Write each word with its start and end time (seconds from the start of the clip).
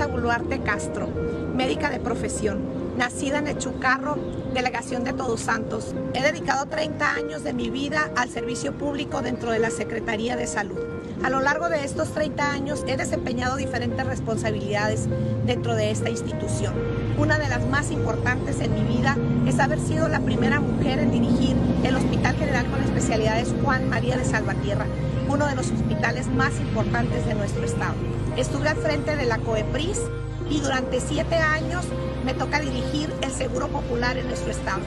Luisa 0.00 0.16
Buluarte 0.16 0.60
Castro, 0.60 1.08
médica 1.54 1.90
de 1.90 2.00
profesión, 2.00 2.60
nacida 2.96 3.38
en 3.38 3.48
Echucarro, 3.48 4.16
delegación 4.54 5.04
de 5.04 5.12
Todos 5.12 5.40
Santos. 5.40 5.94
He 6.14 6.22
dedicado 6.22 6.64
30 6.64 7.12
años 7.12 7.44
de 7.44 7.52
mi 7.52 7.68
vida 7.68 8.10
al 8.16 8.30
servicio 8.30 8.72
público 8.72 9.20
dentro 9.20 9.50
de 9.50 9.58
la 9.58 9.68
Secretaría 9.68 10.36
de 10.36 10.46
Salud. 10.46 10.78
A 11.22 11.28
lo 11.28 11.42
largo 11.42 11.68
de 11.68 11.84
estos 11.84 12.14
30 12.14 12.50
años 12.50 12.82
he 12.86 12.96
desempeñado 12.96 13.56
diferentes 13.56 14.06
responsabilidades 14.06 15.06
dentro 15.44 15.74
de 15.74 15.90
esta 15.90 16.08
institución. 16.08 16.72
Una 17.18 17.38
de 17.38 17.50
las 17.50 17.66
más 17.66 17.90
importantes 17.90 18.58
en 18.62 18.72
mi 18.72 18.96
vida 18.96 19.18
es 19.46 19.58
haber 19.58 19.80
sido 19.80 20.08
la 20.08 20.20
primera 20.20 20.60
mujer 20.60 20.98
en 20.98 21.10
dirigir 21.10 21.56
el 21.84 21.94
Hospital 21.94 22.36
General 22.36 22.64
con 22.70 22.82
Especialidades 22.82 23.54
Juan 23.62 23.90
María 23.90 24.16
de 24.16 24.24
Salvatierra, 24.24 24.86
uno 25.28 25.46
de 25.46 25.56
los 25.56 25.70
hospitales 25.70 26.26
más 26.28 26.58
importantes 26.58 27.26
de 27.26 27.34
nuestro 27.34 27.64
estado. 27.64 28.19
Estuve 28.36 28.68
al 28.68 28.76
frente 28.76 29.16
de 29.16 29.26
la 29.26 29.38
COEPRIS 29.38 30.00
y 30.48 30.60
durante 30.60 31.00
siete 31.00 31.36
años 31.36 31.84
me 32.24 32.32
toca 32.32 32.60
dirigir 32.60 33.12
el 33.22 33.30
Seguro 33.32 33.68
Popular 33.68 34.16
en 34.16 34.28
nuestro 34.28 34.52
estado. 34.52 34.80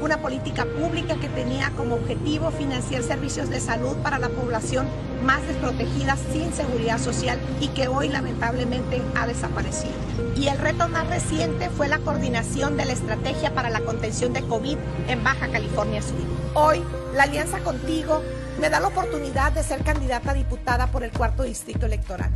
Una 0.00 0.18
política 0.18 0.66
pública 0.66 1.16
que 1.16 1.28
tenía 1.28 1.70
como 1.70 1.94
objetivo 1.94 2.50
financiar 2.50 3.02
servicios 3.02 3.48
de 3.48 3.60
salud 3.60 3.96
para 4.02 4.18
la 4.18 4.28
población 4.28 4.86
más 5.24 5.44
desprotegida 5.46 6.16
sin 6.16 6.52
seguridad 6.52 6.98
social 6.98 7.38
y 7.60 7.68
que 7.68 7.88
hoy 7.88 8.08
lamentablemente 8.08 9.00
ha 9.16 9.26
desaparecido. 9.26 9.92
Y 10.36 10.48
el 10.48 10.58
reto 10.58 10.88
más 10.88 11.08
reciente 11.08 11.70
fue 11.70 11.88
la 11.88 11.98
coordinación 11.98 12.76
de 12.76 12.84
la 12.84 12.92
estrategia 12.92 13.54
para 13.54 13.70
la 13.70 13.80
contención 13.80 14.32
de 14.32 14.42
COVID 14.42 14.76
en 15.08 15.24
Baja 15.24 15.48
California 15.48 16.02
Sur. 16.02 16.16
Hoy, 16.54 16.82
la 17.14 17.24
alianza 17.24 17.58
contigo 17.60 18.22
me 18.60 18.68
da 18.68 18.80
la 18.80 18.88
oportunidad 18.88 19.52
de 19.52 19.62
ser 19.62 19.82
candidata 19.82 20.32
a 20.32 20.34
diputada 20.34 20.88
por 20.88 21.04
el 21.04 21.10
cuarto 21.10 21.42
distrito 21.42 21.86
electoral 21.86 22.30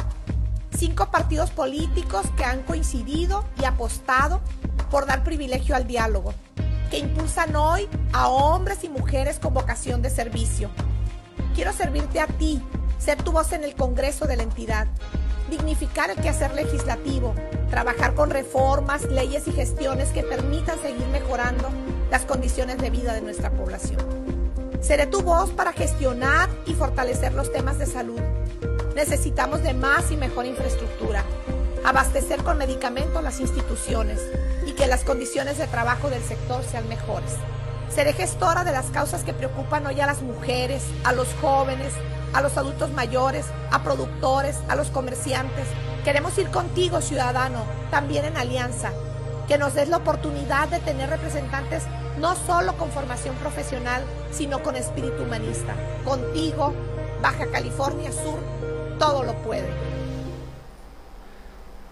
cinco 0.77 1.10
partidos 1.10 1.50
políticos 1.50 2.27
que 2.36 2.44
han 2.44 2.62
coincidido 2.62 3.44
y 3.60 3.64
apostado 3.64 4.41
por 4.91 5.06
dar 5.06 5.24
privilegio 5.24 5.74
al 5.74 5.86
diálogo, 5.86 6.34
que 6.91 6.98
impulsan 6.98 7.56
hoy 7.56 7.88
a 8.12 8.28
hombres 8.28 8.84
y 8.84 8.88
mujeres 8.88 9.38
con 9.38 9.55
vocación 9.55 10.02
de 10.02 10.10
servicio. 10.10 10.70
Quiero 11.55 11.72
servirte 11.72 12.20
a 12.20 12.27
ti, 12.27 12.62
ser 12.98 13.22
tu 13.22 13.33
voz 13.33 13.52
en 13.52 13.64
el 13.64 13.74
Congreso 13.74 14.27
de 14.27 14.36
la 14.36 14.42
entidad, 14.42 14.86
dignificar 15.50 16.10
el 16.10 16.20
quehacer 16.20 16.55
legislativo, 16.55 17.34
trabajar 17.70 18.14
con 18.14 18.30
reformas, 18.30 19.05
leyes 19.05 19.48
y 19.48 19.52
gestiones 19.52 20.11
que 20.11 20.22
permitan 20.22 20.80
seguir 20.80 21.06
mejorando 21.06 21.70
las 22.11 22.24
condiciones 22.24 22.78
de 22.78 22.90
vida 22.90 23.14
de 23.14 23.22
nuestra 23.22 23.50
población. 23.50 24.05
Seré 24.80 25.06
tu 25.06 25.22
voz 25.22 25.50
para 25.50 25.72
gestionar 25.72 26.50
y 26.66 26.74
fortalecer 26.74 27.33
los 27.33 27.50
temas 27.50 27.78
de 27.78 27.86
salud 27.86 28.20
Necesitamos 28.97 29.62
de 29.62 29.75
más 29.75 30.11
y 30.11 30.16
mejor 30.16 30.47
infraestructura, 30.47 31.22
abastecer 31.84 32.42
con 32.42 32.57
medicamentos 32.57 33.23
las 33.23 33.40
instituciones 33.40 34.18
y 34.64 34.73
que 34.73 34.86
las 34.86 35.05
condiciones 35.05 35.58
de 35.58 35.67
trabajo 35.67 36.08
del 36.08 36.23
sector 36.23 36.64
sean 36.64 36.89
mejores. 36.89 37.34
Seré 37.95 38.14
gestora 38.14 38.64
de 38.64 38.73
las 38.73 38.86
causas 38.86 39.23
que 39.23 39.34
preocupan 39.34 39.86
hoy 39.86 40.01
a 40.01 40.07
las 40.07 40.23
mujeres, 40.23 40.83
a 41.05 41.12
los 41.12 41.29
jóvenes, 41.42 41.92
a 42.33 42.40
los 42.40 42.57
adultos 42.57 42.90
mayores, 42.92 43.45
a 43.70 43.83
productores, 43.83 44.57
a 44.67 44.77
los 44.77 44.89
comerciantes. 44.89 45.67
Queremos 46.02 46.39
ir 46.39 46.48
contigo, 46.48 47.02
ciudadano, 47.02 47.64
también 47.90 48.24
en 48.24 48.39
alianza, 48.39 48.92
que 49.46 49.58
nos 49.58 49.74
des 49.74 49.90
la 49.90 49.98
oportunidad 49.98 50.68
de 50.68 50.80
tener 50.80 51.11
representantes 51.11 51.83
no 52.18 52.34
solo 52.34 52.78
con 52.78 52.90
formación 52.90 53.34
profesional, 53.34 54.02
sino 54.30 54.63
con 54.63 54.74
espíritu 54.74 55.24
humanista. 55.24 55.74
Contigo, 56.02 56.73
Baja 57.20 57.46
California 57.52 58.11
Sur 58.11 58.55
todo 58.98 59.23
lo 59.23 59.34
puede. 59.34 59.68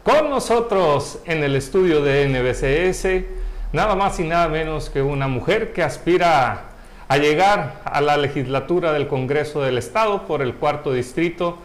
Con 0.03 0.29
nosotros 0.29 1.19
en 1.25 1.43
el 1.43 1.57
estudio 1.57 2.03
de 2.03 2.29
NBCS, 2.29 3.25
nada 3.73 3.97
más 3.97 4.21
y 4.21 4.25
nada 4.25 4.49
menos 4.49 4.91
que 4.91 5.01
una 5.01 5.29
mujer 5.29 5.73
que 5.73 5.83
aspira 5.83 6.65
a 7.09 7.17
llegar 7.17 7.81
a 7.85 8.01
la 8.01 8.17
legislatura 8.17 8.93
del 8.93 9.09
Congreso 9.09 9.63
del 9.63 9.79
Estado 9.79 10.27
por 10.27 10.43
el 10.43 10.55
cuarto 10.55 10.93
distrito. 10.93 11.59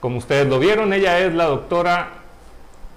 Como 0.00 0.18
ustedes 0.18 0.46
lo 0.48 0.58
vieron, 0.58 0.92
ella 0.92 1.18
es 1.20 1.34
la 1.34 1.44
doctora 1.44 2.08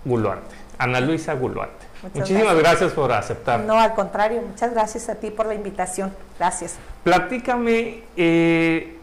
Guluarte, 0.04 0.56
Ana 0.78 1.00
Luisa 1.00 1.34
Guluarte. 1.34 1.86
Muchísimas 2.14 2.56
gracias. 2.56 2.94
por 2.94 3.12
aceptar. 3.12 3.62
No, 3.62 3.80
al 3.80 3.94
contrario, 3.94 4.42
muchas 4.42 4.72
gracias 4.72 5.10
a 5.10 5.16
ti 5.16 5.32
por 5.32 5.48
la 5.48 5.56
invitación. 5.56 6.14
Gracias. 6.38 6.76
Platícame, 7.04 8.04
eh, 8.16 8.97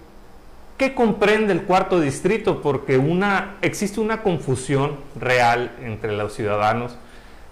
¿Qué 0.77 0.93
comprende 0.93 1.53
el 1.53 1.63
cuarto 1.63 2.01
distrito? 2.01 2.61
Porque 2.61 2.99
una, 2.99 3.57
existe 3.63 4.01
una 4.01 4.23
confusión 4.23 4.97
real 5.15 5.71
entre 5.83 6.13
los 6.13 6.35
ciudadanos 6.35 6.97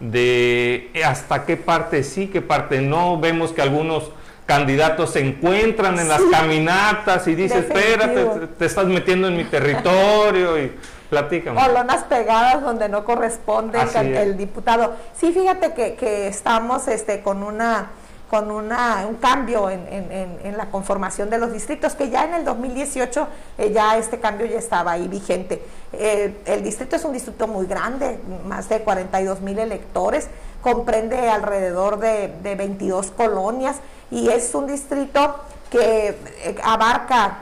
de 0.00 0.90
hasta 1.06 1.46
qué 1.46 1.56
parte 1.56 2.02
sí, 2.02 2.26
qué 2.26 2.42
parte 2.42 2.80
no. 2.80 3.20
Vemos 3.20 3.52
que 3.52 3.62
algunos 3.62 4.10
candidatos 4.46 5.10
se 5.10 5.20
encuentran 5.20 6.00
en 6.00 6.08
las 6.08 6.20
caminatas 6.32 7.28
y 7.28 7.36
dicen, 7.36 7.58
espérate, 7.58 8.48
te, 8.58 8.66
estás 8.66 8.86
metiendo 8.86 9.28
en 9.28 9.36
mi 9.36 9.44
territorio 9.44 10.58
y 10.58 10.72
platícame. 11.08 11.62
O 11.62 11.72
lonas 11.72 12.02
pegadas 12.04 12.60
donde 12.60 12.88
no 12.88 13.04
corresponde 13.04 13.78
el, 13.94 14.36
diputado. 14.36 14.96
Sí, 15.14 15.32
fíjate 15.32 15.74
que, 15.74 15.94
que 15.94 16.26
estamos 16.26 16.88
este, 16.88 17.22
con 17.22 17.44
una 17.44 17.90
con 18.32 18.50
una, 18.50 19.04
un 19.06 19.16
cambio 19.16 19.68
en, 19.68 19.86
en, 19.90 20.56
la 20.56 20.70
conformación 20.70 21.28
de 21.28 21.36
los 21.36 21.52
distritos, 21.52 21.94
que 21.94 22.08
ya 22.08 22.24
en 22.24 22.32
el 22.32 22.46
2018 22.46 23.28
eh, 23.58 23.72
ya 23.72 23.98
este 23.98 24.20
cambio 24.20 24.46
ya 24.46 24.58
estaba 24.58 24.92
ahí 24.92 25.06
vigente. 25.06 25.62
Eh, 25.92 26.40
el 26.46 26.62
distrito 26.62 26.96
es 26.96 27.04
un 27.04 27.12
distrito 27.12 27.46
muy 27.46 27.66
grande, 27.66 28.18
más 28.46 28.70
de 28.70 28.80
42 28.80 29.42
mil 29.42 29.58
electores, 29.58 30.28
comprende 30.62 31.28
alrededor 31.28 31.98
de, 31.98 32.32
de 32.42 32.54
22 32.54 33.10
colonias 33.10 33.76
y 34.10 34.30
es 34.30 34.54
un 34.54 34.66
distrito 34.66 35.36
que 35.68 36.16
eh, 36.44 36.56
abarca 36.64 37.40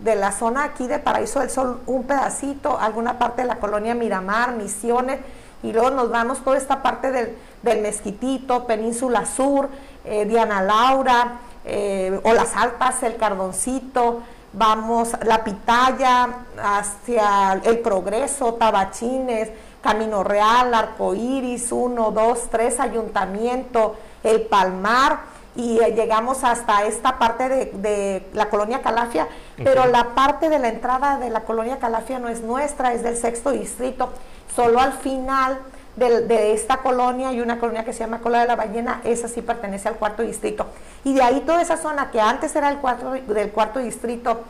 de 0.00 0.16
la 0.16 0.32
zona 0.32 0.64
aquí 0.64 0.86
de 0.86 0.98
Paraíso 0.98 1.40
del 1.40 1.48
Sol 1.48 1.80
un 1.86 2.02
pedacito, 2.04 2.78
alguna 2.78 3.18
parte 3.18 3.40
de 3.40 3.48
la 3.48 3.56
colonia 3.56 3.94
Miramar, 3.94 4.52
Misiones, 4.52 5.18
y 5.62 5.72
luego 5.72 5.90
nos 5.90 6.10
vamos 6.10 6.42
toda 6.42 6.56
esta 6.56 6.82
parte 6.82 7.10
del, 7.10 7.36
del 7.62 7.80
Mezquitito, 7.80 8.66
Península 8.66 9.26
Sur, 9.26 9.68
eh, 10.04 10.24
Diana 10.24 10.62
Laura, 10.62 11.40
eh, 11.64 12.20
o 12.22 12.32
las 12.32 12.56
Altas, 12.56 13.02
el 13.02 13.16
Cardoncito, 13.16 14.22
vamos 14.52 15.12
La 15.22 15.44
Pitaya, 15.44 16.28
hacia 16.62 17.60
el 17.64 17.78
Progreso, 17.80 18.54
Tabachines, 18.54 19.50
Camino 19.82 20.24
Real, 20.24 20.72
Arcoíris, 20.74 21.70
1, 21.72 22.10
2, 22.10 22.38
3, 22.50 22.80
Ayuntamiento, 22.80 23.96
el 24.22 24.42
Palmar, 24.42 25.20
y 25.56 25.80
eh, 25.80 25.92
llegamos 25.94 26.44
hasta 26.44 26.84
esta 26.84 27.18
parte 27.18 27.48
de, 27.72 28.26
la 28.32 28.48
colonia 28.48 28.82
Calafia, 28.82 29.28
pero 29.56 29.86
la 29.86 30.14
parte 30.14 30.48
de 30.48 30.58
la 30.58 30.68
entrada 30.68 31.18
de 31.18 31.28
la 31.30 31.40
colonia 31.40 31.78
Calafia 31.78 32.18
no 32.18 32.28
es 32.28 32.40
nuestra, 32.40 32.92
es 32.92 33.02
del 33.02 33.16
sexto 33.16 33.50
distrito, 33.50 34.10
solo 34.54 34.80
al 34.80 34.92
final 34.92 35.58
de, 35.96 36.52
esta 36.52 36.78
colonia 36.78 37.32
y 37.32 37.40
una 37.40 37.58
colonia 37.58 37.84
que 37.84 37.92
se 37.92 38.00
llama 38.00 38.20
Cola 38.20 38.40
de 38.40 38.46
la 38.46 38.56
Ballena, 38.56 39.00
esa 39.04 39.28
sí 39.28 39.42
pertenece 39.42 39.88
al 39.88 39.96
cuarto 39.96 40.22
distrito. 40.22 40.66
Y 41.04 41.14
de 41.14 41.22
ahí 41.22 41.40
toda 41.40 41.62
esa 41.62 41.76
zona 41.76 42.10
que 42.10 42.20
antes 42.20 42.54
era 42.54 42.70
el 42.70 42.78
cuarto, 42.78 43.12
del 43.12 43.50
cuarto 43.50 43.80
distrito, 43.80 44.42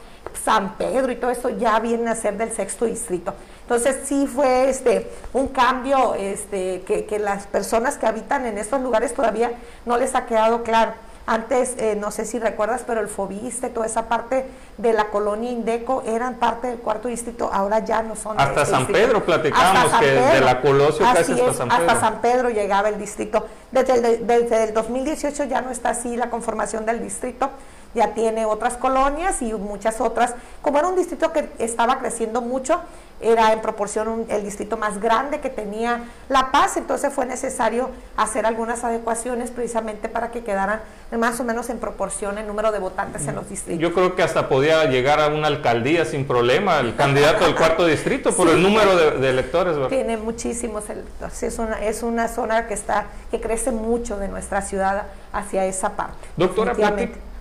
San 0.45 0.77
Pedro 0.77 1.11
y 1.13 1.17
todo 1.17 1.31
eso 1.31 1.49
ya 1.51 1.79
viene 1.81 2.11
a 2.11 2.15
ser 2.15 2.37
del 2.37 2.53
sexto 2.53 2.85
distrito. 2.85 3.35
Entonces 3.63 4.01
sí 4.05 4.27
fue 4.27 4.69
este 4.69 5.11
un 5.33 5.49
cambio 5.49 6.15
este, 6.15 6.83
que, 6.83 7.07
que 7.07 7.19
las 7.19 7.47
personas 7.47 7.99
que 7.99 8.07
habitan 8.07 8.47
en 8.47 8.59
estos 8.59 8.81
lugares 8.81 9.15
todavía 9.15 9.53
no 9.87 9.97
les 9.97 10.15
ha 10.15 10.27
quedado 10.27 10.63
claro. 10.63 10.93
Antes, 11.27 11.75
eh, 11.79 11.97
no 11.97 12.11
sé 12.11 12.25
si 12.25 12.39
recuerdas, 12.39 12.83
pero 12.87 13.01
el 13.01 13.09
Fobiste, 13.09 13.69
toda 13.69 13.87
esa 13.87 14.09
parte 14.09 14.47
de 14.79 14.93
la 14.93 15.07
colonia 15.07 15.51
Indeco 15.51 16.03
eran 16.07 16.35
parte 16.35 16.69
del 16.69 16.79
cuarto 16.79 17.09
distrito, 17.09 17.51
ahora 17.53 17.81
ya 17.81 18.03
no 18.03 18.17
son. 18.17 18.41
Hasta 18.41 18.67
San 18.67 18.87
Pedro 18.87 19.25
platicamos 19.25 19.93
que 20.01 20.07
de 20.07 20.41
la 20.41 20.61
Colosio 20.61 21.05
casi 21.05 21.33
hasta 21.33 21.55
San 21.55 21.69
Pedro. 21.69 21.83
Hasta 21.83 22.01
San 22.01 22.21
Pedro 22.21 22.51
llegaba 22.51 22.89
el 22.89 22.99
distrito. 22.99 23.47
Desde 23.71 23.95
el, 23.95 24.27
desde 24.27 24.65
el 24.65 24.75
2018 24.75 25.45
ya 25.45 25.61
no 25.61 25.71
está 25.71 25.91
así 25.91 26.17
la 26.17 26.31
conformación 26.31 26.87
del 26.87 27.01
distrito 27.01 27.51
ya 27.95 28.15
tiene 28.15 28.45
otras 28.45 28.77
colonias 28.77 29.43
y 29.43 29.53
muchas 29.53 30.01
otras. 30.01 30.35
Como 30.63 30.79
era 30.79 30.89
un 30.89 30.97
distrito 30.97 31.33
que 31.33 31.51
estaba 31.59 31.99
creciendo 31.99 32.41
mucho, 32.41 32.81
era 33.21 33.53
en 33.53 33.61
proporción 33.61 34.27
el 34.29 34.45
distrito 34.45 34.77
más 34.77 35.01
grande 35.01 35.41
que 35.41 35.51
tenía 35.51 36.05
La 36.29 36.51
Paz, 36.51 36.77
entonces 36.77 37.13
fue 37.13 37.27
necesario 37.27 37.91
hacer 38.17 38.47
algunas 38.47 38.83
adecuaciones 38.83 39.51
precisamente 39.51 40.09
para 40.09 40.31
que 40.31 40.43
quedaran 40.43 40.81
más 41.19 41.39
o 41.41 41.45
menos 41.45 41.69
en 41.69 41.79
proporción 41.79 42.39
el 42.39 42.47
número 42.47 42.73
de 42.73 42.79
votantes 42.79 43.27
en 43.27 43.35
los 43.35 43.49
distritos. 43.49 43.81
Yo 43.81 43.93
creo 43.93 44.15
que 44.15 44.23
hasta 44.23 44.49
podía 44.49 44.85
llegar 44.87 45.21
a 45.21 45.29
una 45.29 45.49
alcaldía 45.49 46.05
sin 46.05 46.27
problema 46.27 46.79
el 46.81 46.97
candidato 46.97 47.45
del 47.45 47.55
cuarto 47.55 47.87
distrito 47.87 48.35
por 48.35 48.49
el 48.49 48.63
número 48.63 48.97
de, 48.97 49.31
electores. 49.31 49.77
Tiene 49.89 50.17
muchísimos 50.17 50.89
electores, 50.89 51.43
es 51.43 51.59
una, 51.59 51.85
es 51.85 52.03
una 52.03 52.29
zona 52.29 52.67
que, 52.67 52.75
está, 52.75 53.07
que 53.31 53.41
crece 53.41 53.71
mucho 53.71 54.17
de 54.17 54.29
nuestra 54.29 54.63
ciudad 54.63 55.07
hacia 55.33 55.67
esa 55.67 55.91
parte. 55.91 56.27
Doctora, 56.37 56.75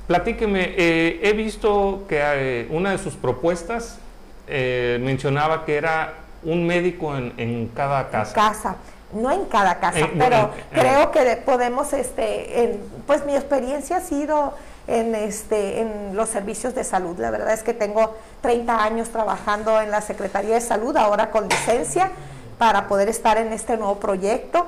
platíqueme, 0.09 0.73
eh, 0.75 1.19
he 1.21 1.33
visto 1.33 2.05
que 2.09 2.19
eh, 2.19 2.67
una 2.71 2.89
de 2.89 2.97
sus 2.97 3.13
propuestas 3.13 3.99
eh, 4.47 4.97
mencionaba 5.03 5.65
que 5.65 5.75
era 5.77 6.15
un 6.41 6.65
médico 6.65 7.15
en, 7.15 7.71
cada 7.75 8.09
casa. 8.09 8.33
casa 8.33 8.75
no 9.13 9.31
en 9.31 9.45
cada 9.45 9.79
casa, 9.79 10.07
pero 10.17 10.51
creo 10.71 11.11
que 11.11 11.41
podemos, 11.45 11.93
este, 11.93 12.79
pues 13.05 13.25
mi 13.25 13.35
experiencia 13.35 13.97
ha 13.97 14.01
sido 14.01 14.53
en, 14.87 15.13
este, 15.13 15.81
en 15.81 16.15
los 16.15 16.29
servicios 16.29 16.73
de 16.73 16.83
salud. 16.83 17.17
La 17.19 17.29
verdad 17.31 17.53
es 17.53 17.63
que 17.63 17.73
tengo 17.73 18.15
30 18.41 18.83
años 18.83 19.09
trabajando 19.09 19.79
en 19.81 19.89
la 19.91 20.01
Secretaría 20.01 20.55
de 20.55 20.61
Salud, 20.61 20.95
ahora 20.95 21.31
con 21.31 21.47
licencia, 21.47 22.11
para 22.59 22.87
poder 22.87 23.09
estar 23.09 23.37
en 23.37 23.51
este 23.51 23.77
nuevo 23.77 23.99
proyecto. 23.99 24.67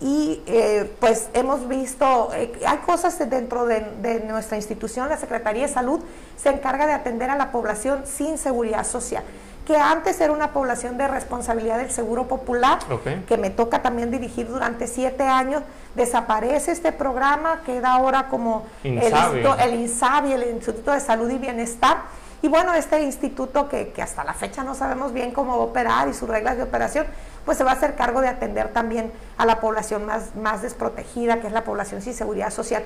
Y 0.00 0.42
eh, 0.46 0.94
pues 1.00 1.28
hemos 1.32 1.68
visto, 1.68 2.30
eh, 2.34 2.52
hay 2.66 2.78
cosas 2.78 3.18
dentro 3.30 3.64
de, 3.64 3.80
de 4.02 4.20
nuestra 4.20 4.56
institución, 4.56 5.08
la 5.08 5.16
Secretaría 5.16 5.66
de 5.66 5.72
Salud 5.72 6.00
se 6.36 6.50
encarga 6.50 6.86
de 6.86 6.92
atender 6.92 7.30
a 7.30 7.36
la 7.36 7.50
población 7.50 8.02
sin 8.06 8.36
seguridad 8.36 8.84
social 8.84 9.24
que 9.66 9.76
antes 9.76 10.20
era 10.20 10.32
una 10.32 10.52
población 10.52 10.96
de 10.96 11.08
responsabilidad 11.08 11.78
del 11.78 11.90
Seguro 11.90 12.28
Popular, 12.28 12.78
que 13.26 13.36
me 13.36 13.50
toca 13.50 13.82
también 13.82 14.12
dirigir 14.12 14.46
durante 14.46 14.86
siete 14.86 15.24
años. 15.24 15.62
Desaparece 15.96 16.70
este 16.70 16.92
programa, 16.92 17.62
queda 17.66 17.94
ahora 17.94 18.28
como 18.28 18.64
el, 18.84 19.02
el 19.02 19.74
INSABI, 19.74 20.32
el 20.32 20.50
Instituto 20.50 20.92
de 20.92 21.00
Salud 21.00 21.28
y 21.28 21.38
Bienestar. 21.38 21.96
Y 22.42 22.48
bueno, 22.48 22.74
este 22.74 23.02
instituto 23.02 23.68
que, 23.68 23.88
que, 23.88 24.02
hasta 24.02 24.22
la 24.22 24.34
fecha 24.34 24.62
no 24.62 24.74
sabemos 24.74 25.12
bien 25.12 25.32
cómo 25.32 25.56
va 25.56 25.64
a 25.64 25.66
operar 25.66 26.08
y 26.08 26.14
sus 26.14 26.28
reglas 26.28 26.56
de 26.56 26.62
operación, 26.62 27.06
pues 27.46 27.56
se 27.56 27.64
va 27.64 27.70
a 27.70 27.74
hacer 27.74 27.94
cargo 27.94 28.20
de 28.20 28.28
atender 28.28 28.72
también 28.72 29.10
a 29.38 29.46
la 29.46 29.60
población 29.60 30.04
más, 30.04 30.34
más 30.34 30.60
desprotegida, 30.60 31.40
que 31.40 31.46
es 31.46 31.52
la 31.52 31.64
población 31.64 32.02
sin 32.02 32.12
seguridad 32.12 32.50
social. 32.50 32.82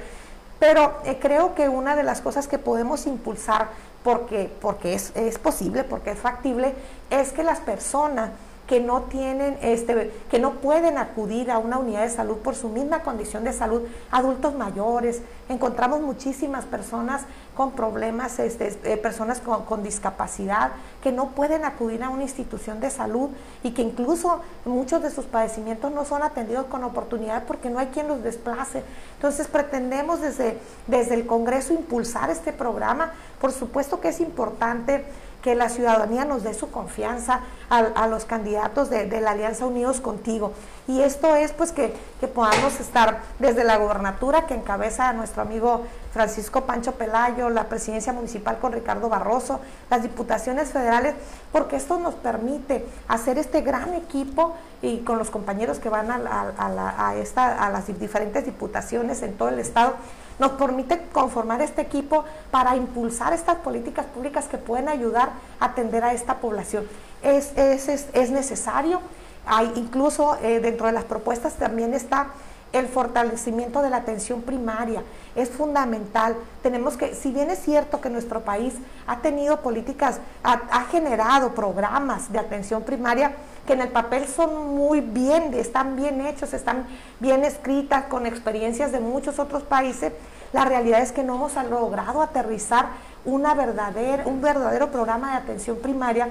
Pero 0.61 0.99
eh, 1.05 1.19
creo 1.21 1.55
que 1.55 1.69
una 1.69 1.97
de 1.97 2.03
las 2.05 2.21
cosas 2.21 2.47
que 2.47 2.59
podemos 2.59 3.07
impulsar 3.07 3.69
porque, 4.05 4.53
porque 4.61 4.95
es, 4.95 5.13
es 5.17 5.39
posible, 5.39 5.83
porque 5.83 6.11
es 6.11 6.19
factible, 6.19 6.75
es 7.09 7.33
que 7.33 7.43
las 7.43 7.61
personas 7.61 8.31
que 8.71 8.79
no 8.79 9.03
tienen, 9.03 9.59
este, 9.63 10.13
que 10.31 10.39
no 10.39 10.61
pueden 10.61 10.97
acudir 10.97 11.51
a 11.51 11.59
una 11.59 11.79
unidad 11.79 12.03
de 12.03 12.09
salud 12.09 12.37
por 12.37 12.55
su 12.55 12.69
misma 12.69 13.03
condición 13.03 13.43
de 13.43 13.53
salud, 13.53 13.83
adultos 14.13 14.55
mayores, 14.55 15.23
encontramos 15.49 16.01
muchísimas 16.01 16.67
personas 16.67 17.23
con 17.57 17.73
problemas, 17.73 18.39
este, 18.39 18.79
eh, 18.85 18.97
personas 18.97 19.41
con, 19.41 19.83
discapacidad, 19.83 20.71
que 21.03 21.11
no 21.11 21.31
pueden 21.31 21.65
acudir 21.65 22.05
a 22.05 22.11
una 22.11 22.23
institución 22.23 22.79
de 22.79 22.91
salud 22.91 23.31
y 23.65 23.73
que 23.73 23.83
incluso 23.83 24.41
muchos 24.65 25.03
de 25.03 25.11
sus 25.11 25.25
padecimientos 25.25 25.91
no 25.91 26.05
son 26.05 26.23
atendidos 26.23 26.67
con 26.67 26.85
oportunidad 26.85 27.47
porque 27.47 27.71
no 27.71 27.81
hay 27.81 27.89
quien 27.89 28.07
los 28.07 28.23
desplace. 28.23 28.85
Entonces 29.17 29.49
pretendemos 29.49 30.21
desde, 30.21 30.59
desde 30.87 31.15
el 31.15 31.27
Congreso 31.27 31.75
impulsar 31.75 32.31
este 32.31 32.53
programa. 32.53 33.11
Por 33.41 33.51
supuesto 33.51 34.01
que 34.01 34.11
es 34.11 34.21
importante 34.21 35.05
que 35.43 35.55
la 35.55 35.69
ciudadanía 35.69 36.25
nos 36.25 36.43
dé 36.43 36.55
su 36.55 36.71
confianza 36.71 37.41
a, 37.71 38.07
los 38.09 38.25
candidatos 38.25 38.91
de, 38.91 39.21
la 39.21 39.31
Alianza 39.31 39.65
Unidos 39.65 40.01
Contigo. 40.01 40.53
Y 40.89 41.03
esto 41.03 41.37
es 41.37 41.53
pues 41.53 41.71
que, 41.73 41.95
podamos 42.35 42.81
estar 42.81 43.21
desde 43.39 43.63
la 43.63 43.77
gobernatura 43.77 44.47
que 44.47 44.55
encabeza 44.55 45.13
nuestro 45.13 45.43
amigo 45.43 45.83
Francisco 46.13 46.63
Pancho 46.63 46.93
Pelayo, 46.93 47.49
la 47.49 47.69
presidencia 47.69 48.13
municipal 48.13 48.59
con 48.59 48.73
Ricardo 48.73 49.09
Barroso, 49.09 49.61
las 49.89 50.03
diputaciones 50.03 50.71
federales, 50.71 51.15
porque 51.53 51.77
esto 51.77 51.99
nos 51.99 52.15
permite 52.15 52.85
hacer 53.07 53.39
este 53.39 53.61
gran 53.61 53.95
equipo 53.95 54.55
y 54.83 54.99
con 54.99 55.19
los 55.19 55.31
compañeros 55.31 55.79
que 55.79 55.89
van 55.89 56.11
a, 56.11 57.15
esta, 57.17 57.65
a 57.65 57.71
las 57.71 57.87
diferentes 57.99 58.45
diputaciones 58.45 59.23
en 59.23 59.37
todo 59.37 59.49
el 59.49 59.61
estado 59.61 59.95
nos 60.41 60.53
permite 60.53 60.99
conformar 61.13 61.61
este 61.61 61.83
equipo 61.83 62.25
para 62.51 62.75
impulsar 62.75 63.33
estas 63.35 63.57
políticas 63.59 64.07
públicas 64.07 64.49
que 64.49 64.57
pueden 64.57 64.89
ayudar 64.89 65.31
a 65.61 65.67
atender 65.67 66.03
a 66.03 66.15
esta 66.15 66.39
población. 66.39 66.89
Es, 67.23 67.53
es, 67.57 68.31
necesario, 68.31 69.01
hay 69.47 69.71
incluso 69.77 70.37
eh, 70.43 70.61
dentro 70.61 70.87
de 70.87 70.93
las 70.93 71.05
propuestas 71.05 71.55
también 71.55 71.93
está 71.93 72.29
el 72.73 72.87
fortalecimiento 72.87 73.83
de 73.83 73.91
la 73.91 73.99
atención 73.99 74.43
primaria 74.43 75.03
es 75.35 75.51
fundamental. 75.51 76.37
Tenemos 76.63 76.97
que, 76.97 77.15
si 77.15 77.33
bien 77.33 77.51
es 77.51 77.61
cierto 77.61 78.01
que 78.01 78.11
nuestro 78.11 78.41
país 78.43 78.75
ha 79.07 79.19
tenido 79.19 79.61
políticas, 79.61 80.21
ha, 80.45 80.85
generado 80.91 81.55
programas 81.55 82.33
de 82.33 82.39
atención 82.39 82.83
primaria 82.83 83.33
que 83.67 83.73
en 83.75 83.81
el 83.81 83.89
papel 83.89 84.27
son 84.27 84.75
muy 84.75 85.01
bien, 85.01 85.55
están 85.55 85.97
bien 85.97 86.21
hechos, 86.27 86.53
están 86.53 86.87
bien 87.19 87.45
escritas, 87.45 88.05
con 88.05 88.27
experiencias 88.27 88.93
de 88.93 89.01
muchos 89.01 89.39
otros 89.39 89.63
países, 89.63 90.13
la 90.53 90.65
realidad 90.65 91.01
es 91.01 91.13
que 91.13 91.23
no 91.23 91.37
hemos 91.37 91.55
logrado 91.69 92.23
aterrizar 92.23 92.87
una 93.25 93.55
verdadera, 93.55 94.27
un 94.27 94.41
verdadero 94.41 94.91
programa 94.91 95.33
de 95.33 95.37
atención 95.37 95.77
primaria 95.79 96.29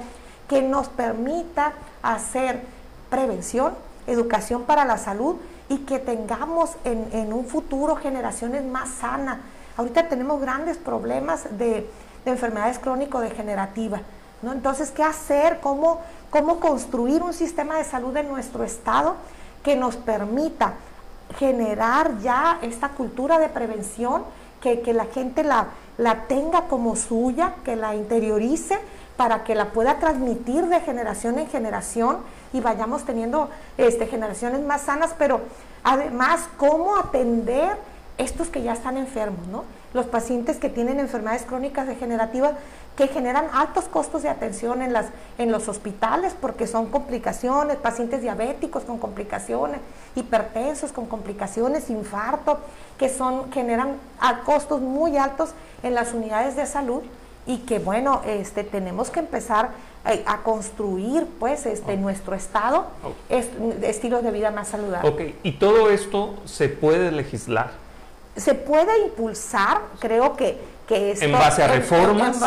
que 0.50 0.62
nos 0.62 0.90
permita 0.90 1.74
hacer 2.02 2.62
prevención, 3.10 3.74
educación 4.08 4.64
para 4.64 4.84
la 4.84 4.98
salud 4.98 5.38
y 5.70 5.78
que 5.80 6.00
tengamos 6.00 6.72
en, 6.84 7.32
un 7.32 7.46
futuro 7.46 7.96
generaciones 7.96 8.64
más 8.66 8.90
sanas. 8.90 9.38
Ahorita 9.78 10.10
tenemos 10.10 10.42
grandes 10.42 10.78
problemas 10.78 11.58
de, 11.58 11.90
enfermedades 12.26 12.78
crónico-degenerativas. 12.78 14.02
¿no? 14.42 14.52
Entonces, 14.52 14.92
¿qué 14.92 15.04
hacer? 15.04 15.60
¿Cómo, 15.62 16.02
¿Cómo 16.30 16.60
construir 16.60 17.24
un 17.24 17.34
sistema 17.34 17.78
de 17.78 17.86
salud 17.86 18.16
en 18.18 18.28
nuestro 18.28 18.64
estado 18.64 19.16
que 19.64 19.76
nos 19.76 19.96
permita 19.96 20.74
generar 21.38 22.20
ya 22.20 22.60
esta 22.62 22.90
cultura 22.90 23.40
de 23.40 23.50
prevención, 23.50 24.24
que, 24.62 24.82
la 24.94 25.06
gente 25.06 25.44
la, 25.44 25.68
la 25.98 26.28
tenga 26.28 26.64
como 26.64 26.96
suya, 26.96 27.56
que 27.64 27.76
la 27.76 27.96
interiorice 27.96 28.80
para 29.16 29.44
que 29.44 29.56
la 29.56 29.72
pueda 29.72 30.00
transmitir 30.00 30.68
de 30.68 30.82
generación 30.82 31.40
en 31.40 31.48
generación 31.48 32.18
y 32.54 32.62
vayamos 32.62 33.06
teniendo 33.06 33.50
este, 33.78 34.08
generaciones 34.08 34.62
más 34.62 34.82
sanas, 34.82 35.16
pero 35.18 35.42
además 35.84 36.48
cómo 36.58 36.98
atender 36.98 37.78
estos 38.18 38.50
que 38.50 38.62
ya 38.62 38.74
están 38.74 38.98
enfermos, 38.98 39.48
¿no? 39.48 39.64
Los 39.94 40.06
pacientes 40.06 40.58
que 40.58 40.70
tienen 40.70 41.00
enfermedades 41.00 41.44
crónicas 41.44 41.88
degenerativas 41.88 42.54
que 42.98 43.08
generan 43.08 43.46
altos 43.54 43.86
costos 43.86 44.24
de 44.24 44.30
atención 44.30 44.82
en, 44.82 44.92
las, 44.92 45.06
en 45.38 45.54
los 45.54 45.70
hospitales 45.70 46.36
porque 46.40 46.68
son 46.68 46.88
complicaciones, 46.88 47.78
pacientes 47.78 48.22
diabéticos 48.22 48.84
con 48.84 48.98
complicaciones, 48.98 49.80
hipertensos 50.16 50.92
con 50.92 51.06
complicaciones, 51.06 51.90
infarto, 51.90 52.60
que 52.98 53.08
son, 53.08 53.50
generan 53.54 53.96
a 54.20 54.42
costos 54.42 54.82
muy 54.82 55.18
altos 55.18 55.52
en 55.82 55.96
las 55.96 56.14
unidades 56.14 56.58
de 56.58 56.66
salud 56.66 57.02
y 57.50 57.58
que 57.58 57.80
bueno, 57.80 58.22
este, 58.28 58.64
tenemos 58.64 59.10
que 59.10 59.22
empezar 59.22 59.72
eh, 60.06 60.24
a 60.28 60.44
construir 60.44 61.26
pues 61.40 61.66
este 61.66 61.98
nuestro 61.98 62.36
estado 62.36 62.86
es, 63.28 63.48
estilos 63.82 64.24
de 64.24 64.30
vida 64.30 64.52
más 64.52 64.68
saludables. 64.68 65.12
Ok, 65.12 65.22
y 65.42 65.54
todo 65.54 65.90
esto 65.90 66.36
se 66.46 66.70
puede 66.70 67.12
legislar. 67.12 67.72
Se 68.36 68.54
puede 68.54 69.00
impulsar, 69.04 69.82
creo 70.00 70.36
que, 70.36 70.60
que 70.88 71.18
¿En 71.20 71.32
base 71.32 71.64
a 71.64 71.70
reformas? 71.70 72.40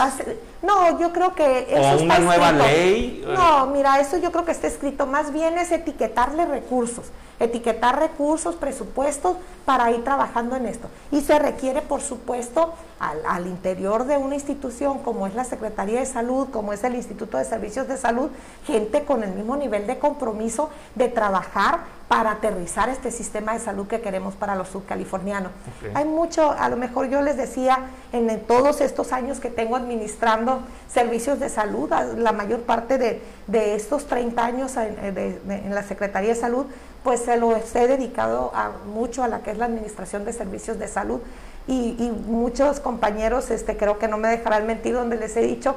No, 0.62 0.99
yo 0.99 1.12
creo 1.12 1.35
que 1.35 1.66
eso 1.69 1.99
¿O 1.99 2.02
una 2.02 2.19
nueva 2.19 2.52
ley? 2.52 3.25
No, 3.26 3.66
mira, 3.66 4.00
eso 4.00 4.16
yo 4.19 4.31
creo 4.31 4.45
que 4.45 4.52
está 4.52 4.66
escrito. 4.66 5.07
Más 5.07 5.33
bien 5.33 5.59
es 5.59 5.73
etiquetarle 5.73 6.47
recursos 6.47 7.07
etiquetar 7.42 7.99
recursos, 7.99 8.54
presupuestos 8.54 9.37
para 9.64 9.90
ir 9.90 10.04
trabajando 10.04 10.57
en 10.57 10.66
esto. 10.66 10.88
Y 11.11 11.21
se 11.21 11.38
requiere, 11.38 11.83
por 11.83 12.00
supuesto, 12.00 12.75
al, 12.99 13.47
interior 13.47 14.04
de 14.04 14.16
una 14.16 14.37
institución 14.37 15.00
como 15.00 15.26
es 15.26 15.35
la 15.35 15.45
Secretaría 15.45 15.99
de 15.99 16.07
Salud, 16.07 16.49
como 16.50 16.73
es 16.73 16.85
el 16.85 16.95
Instituto 16.95 17.38
de 17.38 17.45
Servicios 17.45 17.88
de 17.88 17.97
Salud, 17.97 18.31
gente 18.64 19.04
con 19.04 19.25
el 19.25 19.33
mismo 19.33 19.57
nivel 19.57 19.87
de 19.87 19.99
compromiso 19.99 20.71
de 20.95 21.09
trabajar 21.09 21.81
para 22.07 22.33
aterrizar 22.33 22.90
este 22.90 23.11
sistema 23.11 23.54
de 23.54 23.59
salud 23.59 23.87
que 23.87 24.02
queremos 24.02 24.35
para 24.35 24.54
los 24.54 24.69
subcalifornianos. 24.69 25.50
Hay 25.95 26.04
mucho, 26.04 26.52
a 26.52 26.69
lo 26.69 26.76
mejor 26.76 27.09
yo 27.09 27.23
les 27.23 27.38
decía, 27.38 27.87
en, 28.12 28.28
todos 28.47 28.83
estos 28.83 29.12
años 29.12 29.40
que 29.40 29.49
tengo 29.49 29.76
administrando 29.76 30.52
servicios 30.89 31.41
de 31.41 31.49
salud, 31.49 31.91
la 32.17 32.33
mayor 32.33 32.61
parte 32.61 32.99
de, 32.99 33.75
estos 33.75 34.07
30 34.07 34.45
años 34.45 34.77
en 34.77 35.75
la 35.75 35.83
Secretaría 35.83 36.31
de 36.31 36.41
Salud, 36.41 36.67
pues 37.03 37.21
se 37.21 37.37
lo 37.37 37.57
he 37.57 37.89
dedicado 37.89 38.53
a, 38.55 38.71
mucho 38.87 39.23
a 39.23 39.29
la 39.29 39.43
que 39.43 39.51
es 39.51 39.59
la 39.59 39.67
administración 39.67 40.25
de 40.25 40.33
servicios 40.33 40.79
de 40.79 40.89
salud. 40.89 41.21
Y, 41.67 42.11
muchos 42.27 42.81
compañeros 42.81 43.51
este, 43.51 43.77
creo 43.77 43.99
que 43.99 44.09
no 44.09 44.19
me 44.19 44.29
dejarán 44.29 44.67
mentir 44.67 44.95
donde 44.95 45.17
les 45.17 45.37
he 45.37 45.43
dicho 45.43 45.77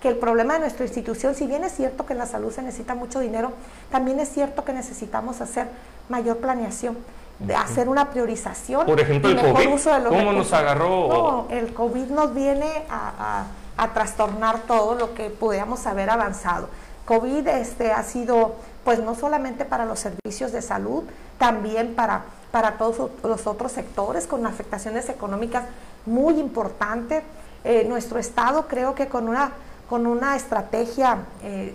que 0.00 0.08
el 0.08 0.16
problema 0.16 0.54
de 0.54 0.60
nuestra 0.60 0.84
institución, 0.84 1.34
si 1.34 1.46
bien 1.46 1.64
es 1.64 1.72
cierto 1.72 2.06
que 2.06 2.12
en 2.12 2.18
la 2.18 2.26
salud 2.26 2.52
se 2.52 2.62
necesita 2.62 2.94
mucho 2.94 3.20
dinero, 3.20 3.52
también 3.90 4.20
es 4.20 4.28
cierto 4.28 4.64
que 4.64 4.72
necesitamos 4.72 5.40
hacer 5.40 5.66
mayor 6.08 6.36
planeación, 6.38 6.98
de 7.38 7.56
hacer 7.56 7.88
una 7.88 8.10
priorización 8.10 8.86
Por 8.86 9.00
ejemplo, 9.00 9.30
el 9.30 9.36
mejor 9.36 9.54
COVID, 9.54 9.74
uso 9.74 9.92
de 9.92 10.00
los 10.00 10.12
¿cómo 10.12 10.32
nos 10.32 10.52
agarró? 10.52 11.08
No, 11.08 11.46
el 11.50 11.74
COVID 11.74 12.10
nos 12.10 12.32
viene 12.32 12.84
a, 12.88 13.46
a, 13.76 13.92
trastornar 13.92 14.60
todo 14.62 14.94
lo 14.94 15.14
que 15.14 15.30
pudiéramos 15.30 15.86
haber 15.86 16.10
avanzado. 16.10 16.68
COVID 17.04 17.46
este, 17.48 17.92
ha 17.92 18.02
sido 18.02 18.54
pues 18.84 18.98
no 18.98 19.14
solamente 19.14 19.64
para 19.64 19.86
los 19.86 19.98
servicios 20.00 20.52
de 20.52 20.62
salud, 20.62 21.04
también 21.38 21.94
para, 21.94 22.24
para 22.50 22.76
todos 22.78 23.10
los 23.22 23.46
otros 23.46 23.72
sectores 23.72 24.26
con 24.26 24.46
afectaciones 24.46 25.08
económicas 25.08 25.64
muy 26.06 26.38
importantes. 26.38 27.22
Eh, 27.64 27.86
nuestro 27.88 28.18
Estado 28.18 28.66
creo 28.68 28.94
que 28.94 29.08
con 29.08 29.28
una 29.28 29.52
con 29.88 30.06
una 30.06 30.34
estrategia 30.34 31.18
eh, 31.42 31.74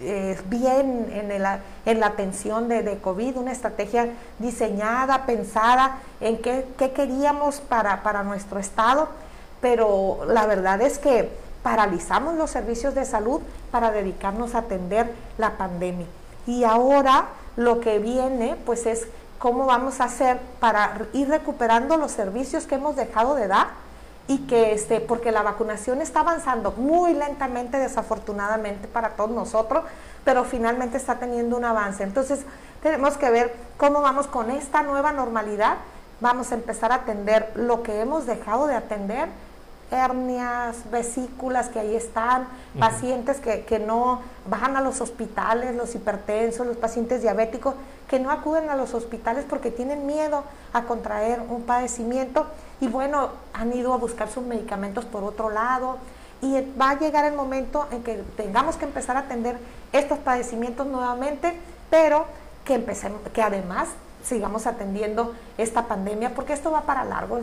eh, 0.00 0.40
bien 0.48 1.10
en, 1.12 1.30
en, 1.32 2.00
la 2.00 2.06
atención 2.06 2.68
de, 2.68 2.82
de, 2.82 2.98
COVID, 2.98 3.36
una 3.36 3.52
estrategia 3.52 4.10
diseñada, 4.38 5.26
pensada 5.26 5.98
en 6.20 6.38
qué, 6.38 6.66
qué 6.78 6.92
queríamos 6.92 7.60
para, 7.60 8.02
para 8.02 8.22
nuestro 8.22 8.60
estado, 8.60 9.08
pero 9.60 10.20
la 10.26 10.46
verdad 10.46 10.80
es 10.80 10.98
que 10.98 11.30
paralizamos 11.62 12.34
los 12.34 12.50
servicios 12.50 12.94
de 12.94 13.04
salud 13.04 13.40
para 13.70 13.90
dedicarnos 13.90 14.54
a 14.54 14.58
atender 14.58 15.12
la 15.36 15.56
pandemia. 15.56 16.06
Y 16.46 16.64
ahora 16.64 17.26
lo 17.56 17.80
que 17.80 17.98
viene 17.98 18.56
pues 18.64 18.86
es 18.86 19.06
cómo 19.38 19.66
vamos 19.66 20.00
a 20.00 20.04
hacer 20.04 20.38
para 20.60 21.06
ir 21.12 21.28
recuperando 21.28 21.96
los 21.96 22.12
servicios 22.12 22.66
que 22.66 22.76
hemos 22.76 22.96
dejado 22.96 23.34
de 23.34 23.48
dar 23.48 23.68
y 24.28 24.38
que 24.46 24.72
este, 24.72 25.00
porque 25.00 25.32
la 25.32 25.42
vacunación 25.42 26.02
está 26.02 26.20
avanzando 26.20 26.72
muy 26.72 27.14
lentamente, 27.14 27.78
desafortunadamente 27.78 28.86
para 28.86 29.10
todos 29.10 29.30
nosotros, 29.30 29.84
pero 30.24 30.44
finalmente 30.44 30.98
está 30.98 31.14
teniendo 31.18 31.56
un 31.56 31.64
avance. 31.64 32.02
Entonces, 32.02 32.40
tenemos 32.82 33.16
que 33.16 33.30
ver 33.30 33.54
cómo 33.78 34.02
vamos 34.02 34.26
con 34.26 34.50
esta 34.50 34.82
nueva 34.82 35.12
normalidad. 35.12 35.78
Vamos 36.20 36.52
a 36.52 36.56
empezar 36.56 36.92
a 36.92 36.96
atender 36.96 37.50
lo 37.54 37.82
que 37.82 38.00
hemos 38.00 38.26
dejado 38.26 38.66
de 38.66 38.74
atender 38.74 39.28
hernias, 39.90 40.90
vesículas 40.90 41.68
que 41.68 41.80
ahí 41.80 41.94
están, 41.94 42.46
pacientes 42.78 43.38
que, 43.38 43.64
que, 43.64 43.78
no 43.78 44.20
bajan 44.48 44.76
a 44.76 44.80
los 44.80 45.00
hospitales, 45.00 45.74
los 45.74 45.94
hipertensos, 45.94 46.66
los 46.66 46.76
pacientes 46.76 47.22
diabéticos, 47.22 47.74
que 48.08 48.18
no 48.18 48.30
acuden 48.30 48.70
a 48.70 48.76
los 48.76 48.94
hospitales 48.94 49.44
porque 49.48 49.70
tienen 49.70 50.06
miedo 50.06 50.44
a 50.72 50.84
contraer 50.84 51.40
un 51.48 51.62
padecimiento. 51.62 52.46
Y 52.80 52.88
bueno, 52.88 53.30
han 53.52 53.72
ido 53.72 53.92
a 53.92 53.96
buscar 53.96 54.28
sus 54.28 54.44
medicamentos 54.44 55.04
por 55.04 55.24
otro 55.24 55.50
lado. 55.50 55.98
Y 56.40 56.54
va 56.80 56.90
a 56.90 56.98
llegar 56.98 57.24
el 57.24 57.34
momento 57.34 57.88
en 57.90 58.02
que 58.02 58.22
tengamos 58.36 58.76
que 58.76 58.84
empezar 58.84 59.16
a 59.16 59.20
atender 59.20 59.58
estos 59.92 60.18
padecimientos 60.18 60.86
nuevamente, 60.86 61.52
pero 61.90 62.26
que 62.64 62.74
empecemos, 62.74 63.20
que 63.32 63.42
además 63.42 63.88
sigamos 64.22 64.66
atendiendo 64.66 65.34
esta 65.56 65.86
pandemia, 65.86 66.34
porque 66.34 66.52
esto 66.52 66.70
va 66.70 66.82
para 66.82 67.04
largo. 67.04 67.40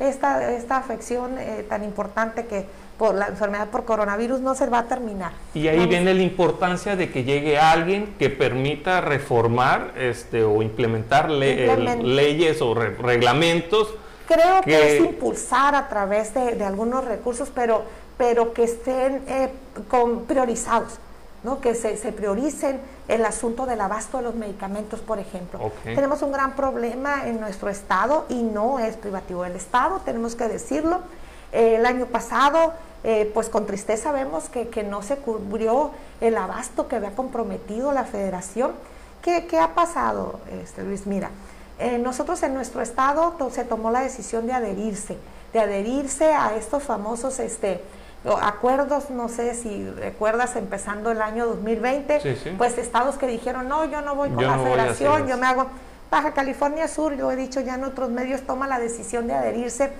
Esta, 0.00 0.52
esta 0.52 0.76
afección 0.76 1.38
eh, 1.38 1.64
tan 1.68 1.84
importante 1.84 2.46
que 2.46 2.66
por 2.98 3.14
la 3.14 3.26
enfermedad 3.26 3.68
por 3.68 3.84
coronavirus 3.84 4.40
no 4.40 4.54
se 4.54 4.66
va 4.66 4.80
a 4.80 4.84
terminar. 4.84 5.32
Y 5.54 5.68
ahí 5.68 5.86
viene 5.86 6.14
la 6.14 6.22
importancia 6.22 6.96
de 6.96 7.10
que 7.10 7.24
llegue 7.24 7.58
alguien 7.58 8.14
que 8.18 8.30
permita 8.30 9.00
reformar 9.00 9.92
este, 9.96 10.44
o 10.44 10.62
implementar 10.62 11.30
leyes 11.30 12.62
o 12.62 12.74
reglamentos. 12.74 13.94
Creo 14.26 14.60
que, 14.62 14.96
es 14.96 15.04
impulsar 15.04 15.74
a 15.74 15.88
través 15.88 16.32
de, 16.34 16.64
algunos 16.64 17.04
recursos, 17.04 17.50
pero, 17.54 17.82
pero 18.16 18.52
que 18.52 18.64
estén 18.64 19.22
eh, 19.26 19.50
con, 19.88 20.24
priorizados. 20.24 20.98
¿No? 21.42 21.60
que 21.60 21.74
se, 21.74 21.96
se, 21.96 22.12
prioricen 22.12 22.80
el 23.08 23.24
asunto 23.24 23.66
del 23.66 23.80
abasto 23.80 24.18
de 24.18 24.24
los 24.24 24.34
medicamentos, 24.34 25.00
por 25.00 25.18
ejemplo. 25.18 25.72
Tenemos 25.84 26.22
un 26.22 26.32
gran 26.32 26.54
problema 26.54 27.26
en 27.26 27.40
nuestro 27.40 27.68
estado 27.68 28.26
y 28.28 28.42
no 28.42 28.78
es 28.78 28.96
privativo 28.96 29.42
del 29.42 29.56
estado, 29.56 30.00
tenemos 30.04 30.34
que 30.34 30.48
decirlo. 30.48 31.00
Eh, 31.52 31.76
el 31.76 31.86
año 31.86 32.06
pasado, 32.06 32.72
eh, 33.04 33.30
pues 33.34 33.48
con 33.48 33.66
tristeza 33.66 34.12
vemos 34.12 34.48
que, 34.48 34.68
que, 34.68 34.82
no 34.82 35.02
se 35.02 35.16
cubrió 35.16 35.90
el 36.20 36.36
abasto 36.36 36.88
que 36.88 36.96
había 36.96 37.14
comprometido 37.14 37.92
la 37.92 38.04
federación. 38.04 38.72
¿Qué, 39.20 39.46
qué 39.46 39.58
ha 39.58 39.74
pasado, 39.74 40.40
este, 40.62 40.82
Luis? 40.82 41.06
Mira, 41.06 41.30
eh, 41.78 41.98
nosotros 41.98 42.42
en 42.42 42.54
nuestro 42.54 42.80
estado 42.80 43.34
se 43.50 43.64
tomó 43.64 43.90
la 43.90 44.02
decisión 44.02 44.46
de 44.46 44.52
adherirse, 44.52 45.18
de 45.52 45.60
adherirse 45.60 46.32
a 46.32 46.54
estos 46.56 46.82
famosos 46.84 47.38
este, 47.40 47.82
acuerdos, 48.40 49.10
no 49.10 49.28
sé 49.28 49.54
si 49.54 49.88
recuerdas, 49.90 50.56
empezando 50.56 51.10
el 51.10 51.20
año 51.22 51.46
2020, 51.46 52.54
pues 52.56 52.78
estados 52.78 53.16
que 53.16 53.26
dijeron, 53.26 53.68
no, 53.68 53.84
yo 53.84 54.00
no 54.02 54.14
voy 54.14 54.30
con 54.30 54.44
la 54.44 54.58
federación, 54.58 55.26
yo 55.26 55.36
me 55.36 55.46
hago... 55.46 55.66
Baja 56.10 56.32
California 56.32 56.88
Sur, 56.88 57.16
yo 57.16 57.32
he 57.32 57.36
dicho 57.36 57.60
ya 57.60 57.76
en 57.76 57.84
otros 57.84 58.10
medios, 58.10 58.42
toma 58.42 58.68
la 58.68 58.78
decisión 58.78 59.26
de 59.26 59.32
adherirse 59.32 59.92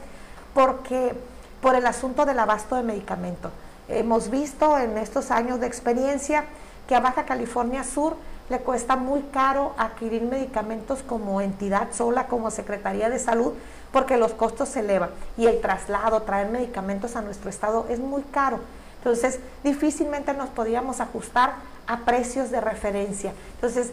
porque 0.53 1.15
por 1.63 1.75
el 1.75 1.87
asunto 1.87 2.27
del 2.27 2.39
abasto 2.39 2.77
de 2.77 2.83
medicamentos. 2.83 3.51
Hemos 3.89 4.29
visto 4.29 4.77
en 4.77 4.99
estos 4.99 5.31
años 5.31 5.59
de 5.59 5.67
experiencia 5.67 6.45
que 6.87 6.95
a 6.95 7.01
Baja 7.01 7.25
California 7.25 7.83
Sur 7.83 8.17
le 8.51 8.59
cuesta 8.59 8.97
muy 8.97 9.23
caro 9.33 9.73
adquirir 9.79 10.23
medicamentos 10.25 11.03
como 11.03 11.41
entidad 11.41 11.89
sola, 11.93 12.27
como 12.27 12.51
Secretaría 12.51 13.09
de 13.09 13.19
Salud, 13.19 13.55
porque 13.93 14.17
los 14.17 14.33
costos 14.33 14.71
se 14.71 14.81
elevan 14.81 15.11
y 15.37 15.47
el 15.47 15.61
traslado, 15.61 16.23
traer 16.23 16.49
medicamentos 16.49 17.17
a 17.17 17.23
nuestro 17.23 17.51
estado 17.51 17.87
es 17.89 17.99
muy 17.99 18.23
caro. 18.23 18.61
Entonces, 18.99 19.41
difícilmente 19.65 20.33
nos 20.33 20.49
podíamos 20.49 21.01
ajustar 21.01 21.55
a 21.87 21.99
precios 21.99 22.51
de 22.51 22.61
referencia. 22.61 23.33
Entonces, 23.57 23.91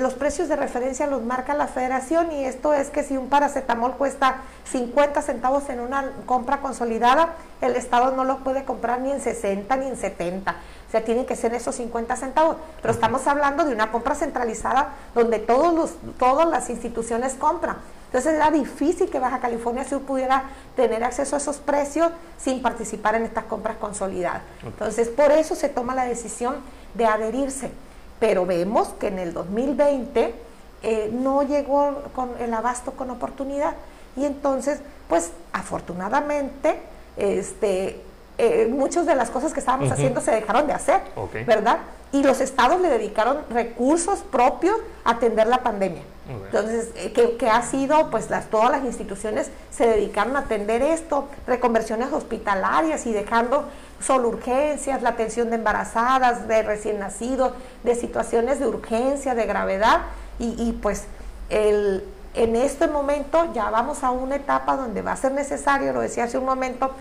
los 0.00 0.14
precios 0.14 0.48
de 0.48 0.56
referencia 0.56 1.06
los 1.06 1.22
marca 1.22 1.52
la 1.52 1.66
federación 1.66 2.32
y 2.32 2.46
esto 2.46 2.72
es 2.72 2.88
que 2.88 3.02
si 3.02 3.18
un 3.18 3.28
paracetamol 3.28 3.92
cuesta 3.96 4.36
50 4.64 5.20
centavos 5.20 5.68
en 5.68 5.80
una 5.80 6.12
compra 6.24 6.62
consolidada, 6.62 7.34
el 7.60 7.76
Estado 7.76 8.16
no 8.16 8.24
lo 8.24 8.38
puede 8.38 8.64
comprar 8.64 9.00
ni 9.00 9.12
en 9.12 9.20
60 9.20 9.76
ni 9.76 9.88
en 9.88 9.96
70. 9.96 10.52
O 10.52 10.90
sea, 10.90 11.04
tienen 11.04 11.26
que 11.26 11.36
ser 11.36 11.52
esos 11.52 11.74
50 11.74 12.16
centavos. 12.16 12.56
Pero 12.80 12.94
estamos 12.94 13.26
hablando 13.26 13.66
de 13.66 13.74
una 13.74 13.92
compra 13.92 14.14
centralizada 14.14 14.94
donde 15.14 15.38
todos 15.38 15.74
los, 15.74 15.90
todas 16.18 16.48
las 16.48 16.70
instituciones 16.70 17.34
compran. 17.34 17.76
Entonces 18.10 18.34
era 18.34 18.50
difícil 18.50 19.08
que 19.08 19.20
Baja 19.20 19.38
California 19.38 19.84
Sur 19.84 20.02
pudiera 20.02 20.42
tener 20.74 21.04
acceso 21.04 21.36
a 21.36 21.38
esos 21.38 21.58
precios 21.58 22.10
sin 22.38 22.60
participar 22.60 23.14
en 23.14 23.22
estas 23.22 23.44
compras 23.44 23.76
consolidadas. 23.76 24.42
Entonces 24.64 25.08
por 25.08 25.30
eso 25.30 25.54
se 25.54 25.68
toma 25.68 25.94
la 25.94 26.06
decisión 26.06 26.56
de 26.94 27.06
adherirse. 27.06 27.70
Pero 28.18 28.46
vemos 28.46 28.88
que 28.98 29.06
en 29.06 29.20
el 29.20 29.32
2020 29.32 30.34
eh, 30.82 31.10
no 31.12 31.44
llegó 31.44 32.02
con 32.12 32.30
el 32.40 32.52
abasto 32.52 32.92
con 32.92 33.10
oportunidad 33.10 33.74
y 34.16 34.24
entonces, 34.24 34.80
pues 35.08 35.30
afortunadamente, 35.52 36.80
este, 37.16 38.02
eh, 38.38 38.66
muchas 38.70 39.06
de 39.06 39.14
las 39.14 39.30
cosas 39.30 39.52
que 39.52 39.60
estábamos 39.60 39.92
haciendo 39.92 40.20
se 40.20 40.32
dejaron 40.32 40.66
de 40.66 40.72
hacer, 40.72 41.00
¿verdad? 41.46 41.78
Y 42.12 42.24
los 42.24 42.40
estados 42.40 42.80
le 42.80 42.88
dedicaron 42.88 43.38
recursos 43.50 44.20
propios 44.20 44.76
a 45.04 45.12
atender 45.12 45.46
la 45.46 45.58
pandemia. 45.58 46.02
Entonces, 46.30 46.90
eh, 46.94 47.12
que, 47.38 47.50
ha 47.50 47.62
sido, 47.62 48.10
pues 48.10 48.30
las, 48.30 48.46
todas 48.46 48.70
las 48.70 48.84
instituciones 48.84 49.50
se 49.70 49.86
dedicaron 49.86 50.36
a 50.36 50.40
atender 50.40 50.82
esto, 50.82 51.28
reconversiones 51.46 52.12
hospitalarias 52.12 53.06
y 53.06 53.12
dejando 53.12 53.64
solo 54.00 54.28
urgencias, 54.28 55.02
la 55.02 55.10
atención 55.10 55.50
de 55.50 55.56
embarazadas, 55.56 56.46
de 56.46 56.62
recién 56.62 56.98
nacidos, 56.98 57.52
de 57.82 57.94
situaciones 57.94 58.60
de 58.60 58.66
urgencia, 58.66 59.34
de 59.34 59.46
gravedad, 59.46 60.02
y, 60.38 60.72
pues 60.80 61.04
el, 61.50 62.02
en 62.32 62.56
este 62.56 62.88
momento 62.88 63.52
ya 63.52 63.68
vamos 63.68 64.02
a 64.02 64.10
una 64.10 64.36
etapa 64.36 64.74
donde 64.76 65.02
va 65.02 65.12
a 65.12 65.16
ser 65.16 65.32
necesario, 65.32 65.92
lo 65.92 66.00
decía 66.00 66.24
hace 66.24 66.38
un 66.38 66.46
momento, 66.46 66.92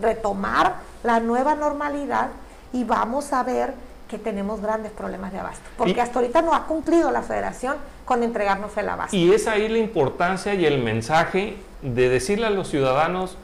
retomar 0.00 0.76
la 1.02 1.20
nueva 1.20 1.54
normalidad 1.54 2.28
y 2.72 2.84
vamos 2.84 3.32
a 3.32 3.42
ver 3.42 3.74
que 4.08 4.18
tenemos 4.18 4.60
grandes 4.60 4.92
problemas 4.92 5.32
de 5.32 5.40
abasto, 5.40 5.68
porque 5.76 6.00
hasta 6.00 6.20
ahorita 6.20 6.42
no 6.42 6.54
ha 6.54 6.66
cumplido 6.66 7.10
la 7.10 7.22
federación 7.22 7.76
con 8.04 8.22
entregarnos 8.22 8.76
el 8.76 8.88
abasto. 8.88 9.16
Y 9.16 9.32
es 9.32 9.46
ahí 9.48 9.68
la 9.68 9.78
importancia 9.78 10.54
y 10.54 10.64
el 10.64 10.82
mensaje 10.82 11.56
de 11.82 12.08
decirle 12.08 12.46
a 12.46 12.50
los 12.50 12.68
ciudadanos, 12.68 13.36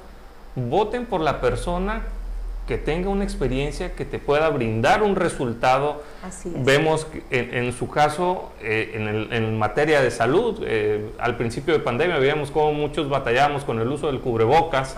voten 0.54 1.06
por 1.06 1.20
la 1.20 1.40
persona 1.40 2.02
que 2.66 2.78
tenga 2.78 3.08
una 3.08 3.24
experiencia 3.24 3.94
que 3.94 4.04
te 4.04 4.18
pueda 4.18 4.48
brindar 4.48 5.02
un 5.02 5.16
resultado. 5.16 6.02
Vemos 6.44 7.08
en, 7.30 7.72
su 7.72 7.88
caso, 7.88 8.52
eh, 8.60 9.28
en, 9.30 9.58
materia 9.58 10.00
de 10.00 10.10
salud, 10.10 10.62
eh, 10.64 11.10
al 11.18 11.36
principio 11.36 11.74
de 11.74 11.80
pandemia 11.80 12.18
veíamos 12.18 12.52
cómo 12.52 12.72
muchos 12.72 13.08
batallábamos 13.08 13.64
con 13.64 13.80
el 13.80 13.88
uso 13.88 14.06
del 14.06 14.20
cubrebocas 14.20 14.96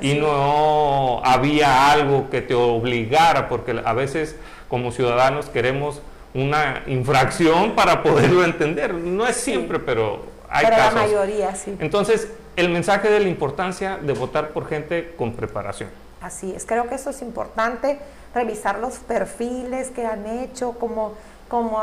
y 0.00 0.14
no 0.14 1.20
había 1.22 1.92
algo 1.92 2.30
que 2.30 2.40
te 2.40 2.54
obligara, 2.54 3.48
porque 3.48 3.80
a 3.84 3.92
veces 3.92 4.36
como 4.72 4.90
ciudadanos 4.90 5.50
queremos 5.50 6.00
una 6.32 6.82
infracción 6.86 7.72
para 7.72 8.02
poderlo 8.02 8.42
entender. 8.42 8.94
No 8.94 9.26
es 9.26 9.36
siempre, 9.36 9.78
pero 9.78 10.22
hay 10.48 10.64
pero 10.64 10.78
casos. 10.78 10.94
la 10.94 11.02
mayoría, 11.02 11.54
sí. 11.54 11.76
Entonces, 11.78 12.28
el 12.56 12.70
mensaje 12.70 13.10
de 13.10 13.20
la 13.20 13.28
importancia 13.28 13.98
de 13.98 14.14
votar 14.14 14.48
por 14.48 14.66
gente 14.66 15.14
con 15.18 15.34
preparación. 15.34 15.90
Así 16.22 16.54
es, 16.56 16.64
creo 16.64 16.88
que 16.88 16.94
eso 16.94 17.10
es 17.10 17.20
importante, 17.20 17.98
revisar 18.34 18.78
los 18.78 18.94
perfiles 18.94 19.90
que 19.90 20.06
han 20.06 20.26
hecho, 20.26 20.72
cómo, 20.80 21.16
cómo 21.48 21.82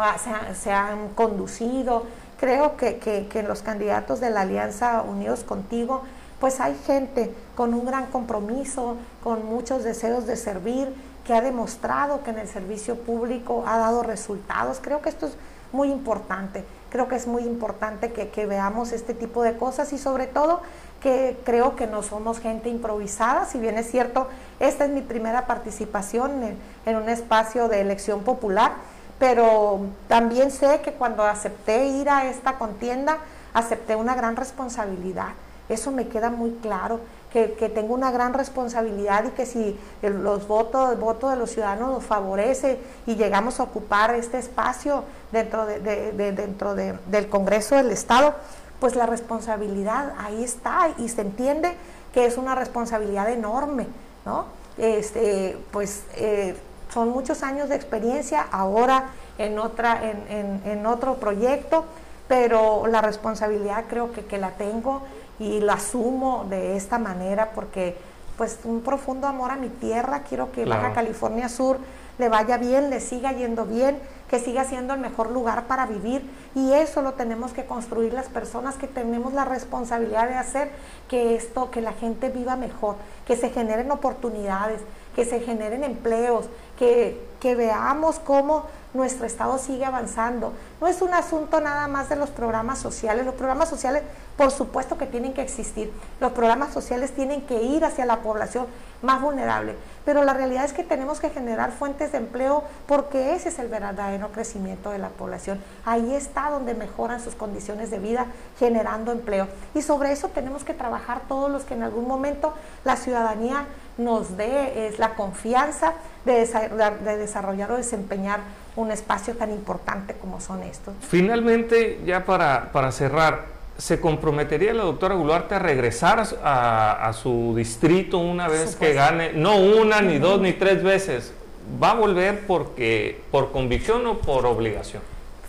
se, 0.59 0.71
han 0.71 1.09
conducido. 1.09 2.07
Creo 2.39 2.75
que, 2.75 2.97
que, 2.97 3.27
que 3.27 3.43
los 3.43 3.61
candidatos 3.61 4.19
de 4.19 4.31
la 4.31 4.41
Alianza 4.41 5.03
Unidos 5.03 5.43
Contigo, 5.43 6.05
pues 6.39 6.59
hay 6.59 6.75
gente 6.87 7.31
con 7.59 7.73
un 7.73 7.85
gran 7.85 8.05
compromiso, 8.05 8.95
con 9.21 9.45
muchos 9.45 9.83
deseos 9.83 10.25
de 10.25 10.37
servir, 10.37 10.93
que 11.25 11.33
ha 11.33 11.41
demostrado 11.41 12.23
que 12.23 12.29
en 12.29 12.39
el 12.39 12.47
servicio 12.47 12.95
público 12.95 13.65
ha 13.67 13.77
dado 13.77 14.01
resultados. 14.01 14.79
Creo 14.81 15.01
que 15.01 15.09
esto 15.09 15.25
es 15.25 15.33
muy 15.73 15.91
importante. 15.91 16.63
Creo 16.89 17.09
que 17.09 17.17
es 17.17 17.27
muy 17.27 17.43
importante 17.43 18.13
que, 18.13 18.45
veamos 18.45 18.93
este 18.93 19.13
tipo 19.13 19.43
de 19.43 19.57
cosas 19.57 19.91
y 19.91 19.97
sobre 19.97 20.25
todo 20.25 20.61
que 21.01 21.37
creo 21.43 21.75
que 21.75 21.85
no 21.85 22.01
somos 22.01 22.39
gente 22.39 22.69
improvisada, 22.69 23.43
si 23.43 23.59
bien 23.59 23.77
es 23.77 23.91
cierto, 23.91 24.29
esta 24.61 24.85
es 24.85 24.91
mi 24.91 25.01
primera 25.01 25.45
participación 25.45 26.55
en, 26.85 26.95
un 26.95 27.09
espacio 27.09 27.67
de 27.67 27.81
elección 27.81 28.23
popular, 28.23 28.71
pero 29.19 29.81
también 30.07 30.49
sé 30.49 30.79
que 30.79 30.93
cuando 30.93 31.25
acepté 31.25 31.87
ir 31.87 32.09
a 32.09 32.29
esta 32.29 32.53
contienda, 32.53 33.17
acepté 33.53 33.97
una 33.97 34.15
gran 34.15 34.37
responsabilidad. 34.37 35.33
Eso 35.69 35.91
me 35.91 36.07
queda 36.07 36.31
muy 36.31 36.51
claro, 36.63 36.99
que, 37.31 37.71
tengo 37.73 37.93
una 37.93 38.11
gran 38.11 38.33
responsabilidad 38.33 39.25
y 39.25 39.29
que 39.31 39.45
si 39.45 39.79
los 40.01 40.47
votos, 40.47 40.91
el 40.91 40.99
de 40.99 41.35
los 41.35 41.51
ciudadanos 41.51 41.91
nos 41.91 42.03
favorece 42.03 42.79
y 43.05 43.15
llegamos 43.15 43.59
a 43.59 43.63
ocupar 43.63 44.15
este 44.15 44.39
espacio 44.39 45.03
dentro, 45.31 45.65
dentro 45.65 46.73
del 46.75 47.29
Congreso 47.29 47.75
del 47.75 47.91
Estado, 47.91 48.33
pues 48.79 48.95
la 48.95 49.05
responsabilidad 49.05 50.13
ahí 50.17 50.43
está 50.43 50.89
y 50.97 51.09
se 51.09 51.21
entiende 51.21 51.75
que 52.13 52.25
es 52.25 52.37
una 52.37 52.55
responsabilidad 52.55 53.29
enorme, 53.29 53.87
¿no? 54.25 54.45
Este, 54.77 55.57
pues 55.71 56.03
eh, 56.15 56.55
son 56.91 57.09
muchos 57.09 57.43
años 57.43 57.69
de 57.69 57.75
experiencia 57.75 58.47
ahora 58.51 59.09
en, 59.37 59.59
otra, 59.59 60.01
en, 60.03 60.85
otro 60.85 61.15
proyecto, 61.15 61.85
pero 62.27 62.87
la 62.87 63.01
responsabilidad 63.01 63.85
creo 63.87 64.11
que, 64.11 64.25
que 64.25 64.37
la 64.37 64.51
tengo 64.51 65.03
y 65.39 65.61
la 65.61 65.73
asumo 65.73 66.45
de 66.49 66.75
esta 66.75 66.99
manera 66.99 67.51
porque 67.55 67.97
pues 68.37 68.59
un 68.63 68.81
profundo 68.81 69.27
amor 69.27 69.51
a 69.51 69.55
mi 69.55 69.69
tierra, 69.69 70.23
quiero 70.27 70.51
que 70.51 70.65
Baja 70.65 70.93
California 70.93 71.49
Sur 71.49 71.77
le 72.17 72.29
vaya 72.29 72.57
bien, 72.57 72.89
le 72.89 72.99
siga 72.99 73.31
yendo 73.33 73.65
bien 73.65 73.99
que 74.29 74.39
siga 74.39 74.63
siendo 74.63 74.93
el 74.93 74.99
mejor 74.99 75.31
lugar 75.31 75.65
para 75.65 75.85
vivir. 75.85 76.29
Y 76.55 76.71
eso 76.71 77.01
lo 77.01 77.13
tenemos 77.13 77.51
que 77.51 77.65
construir 77.65 78.13
las 78.13 78.27
personas 78.27 78.75
que 78.75 78.87
tenemos 78.87 79.33
la 79.33 79.43
responsabilidad 79.43 80.27
de 80.29 80.35
hacer 80.35 80.69
que 81.07 81.35
esto, 81.35 81.71
que 81.71 81.81
la 81.81 81.93
gente 81.93 82.29
viva 82.29 82.55
mejor, 82.55 82.95
que 83.25 83.35
se 83.35 83.49
generen 83.49 83.91
oportunidades, 83.91 84.81
que 85.15 85.25
se 85.25 85.39
generen 85.39 85.83
empleos, 85.83 86.45
que, 86.77 87.28
que 87.39 87.55
veamos 87.55 88.19
cómo 88.19 88.65
nuestro 88.93 89.25
Estado 89.25 89.57
sigue 89.57 89.85
avanzando. 89.85 90.53
No 90.81 90.87
es 90.87 91.01
un 91.01 91.13
asunto 91.13 91.61
nada 91.61 91.87
más 91.87 92.09
de 92.09 92.15
los 92.15 92.29
programas 92.29 92.79
sociales. 92.79 93.25
Los 93.25 93.35
programas 93.35 93.69
sociales, 93.69 94.03
por 94.35 94.51
supuesto 94.51 94.97
que 94.97 95.05
tienen 95.05 95.33
que 95.33 95.41
existir. 95.41 95.91
Los 96.19 96.31
programas 96.31 96.73
sociales 96.73 97.11
tienen 97.11 97.41
que 97.41 97.61
ir 97.61 97.85
hacia 97.85 98.05
la 98.05 98.21
población 98.21 98.65
más 99.01 99.21
vulnerable. 99.21 99.75
Pero 100.05 100.23
la 100.23 100.33
realidad 100.33 100.65
es 100.65 100.73
que 100.73 100.83
tenemos 100.83 101.19
que 101.19 101.29
generar 101.29 101.71
fuentes 101.71 102.11
de 102.11 102.17
empleo 102.17 102.63
porque 102.87 103.35
ese 103.35 103.49
es 103.49 103.59
el 103.59 103.67
verdadero 103.67 104.31
crecimiento 104.31 104.89
de 104.89 104.97
la 104.97 105.09
población. 105.09 105.61
Ahí 105.85 106.15
está 106.15 106.49
donde 106.49 106.73
mejoran 106.73 107.21
sus 107.21 107.35
condiciones 107.35 107.91
de 107.91 107.99
vida 107.99 108.25
generando 108.57 109.11
empleo. 109.11 109.47
Y 109.75 109.83
sobre 109.83 110.11
eso 110.11 110.29
tenemos 110.29 110.63
que 110.63 110.73
trabajar 110.73 111.21
todos 111.27 111.51
los 111.51 111.63
que 111.63 111.75
en 111.75 111.83
algún 111.83 112.07
momento 112.07 112.53
la 112.83 112.95
ciudadanía 112.95 113.65
nos 113.97 114.37
dé 114.37 114.87
es 114.87 114.97
la 114.97 115.13
confianza 115.13 115.93
de, 116.33 117.17
desarrollar 117.17 117.71
o 117.71 117.77
desempeñar 117.77 118.39
un 118.75 118.91
espacio 118.91 119.35
tan 119.35 119.51
importante 119.51 120.13
como 120.13 120.39
son 120.39 120.63
estos. 120.63 120.93
Finalmente, 121.01 121.99
ya 122.05 122.25
para, 122.25 122.71
para 122.71 122.91
cerrar, 122.91 123.45
¿se 123.77 123.99
comprometería 123.99 124.73
la 124.73 124.83
doctora 124.83 125.15
Guluarte 125.15 125.55
a 125.55 125.59
regresar 125.59 126.23
a, 126.43 127.11
su 127.13 127.53
distrito 127.55 128.19
una 128.19 128.47
vez 128.47 128.75
que 128.75 128.93
gane? 128.93 129.33
No 129.33 129.57
una, 129.57 130.01
ni 130.01 130.19
dos, 130.19 130.39
ni 130.39 130.53
tres 130.53 130.83
veces. 130.83 131.33
¿Va 131.81 131.91
a 131.91 131.95
volver 131.95 132.45
porque 132.47 133.21
por 133.31 133.51
convicción 133.51 134.05
o 134.07 134.19
por 134.19 134.45
obligación? 134.45 135.01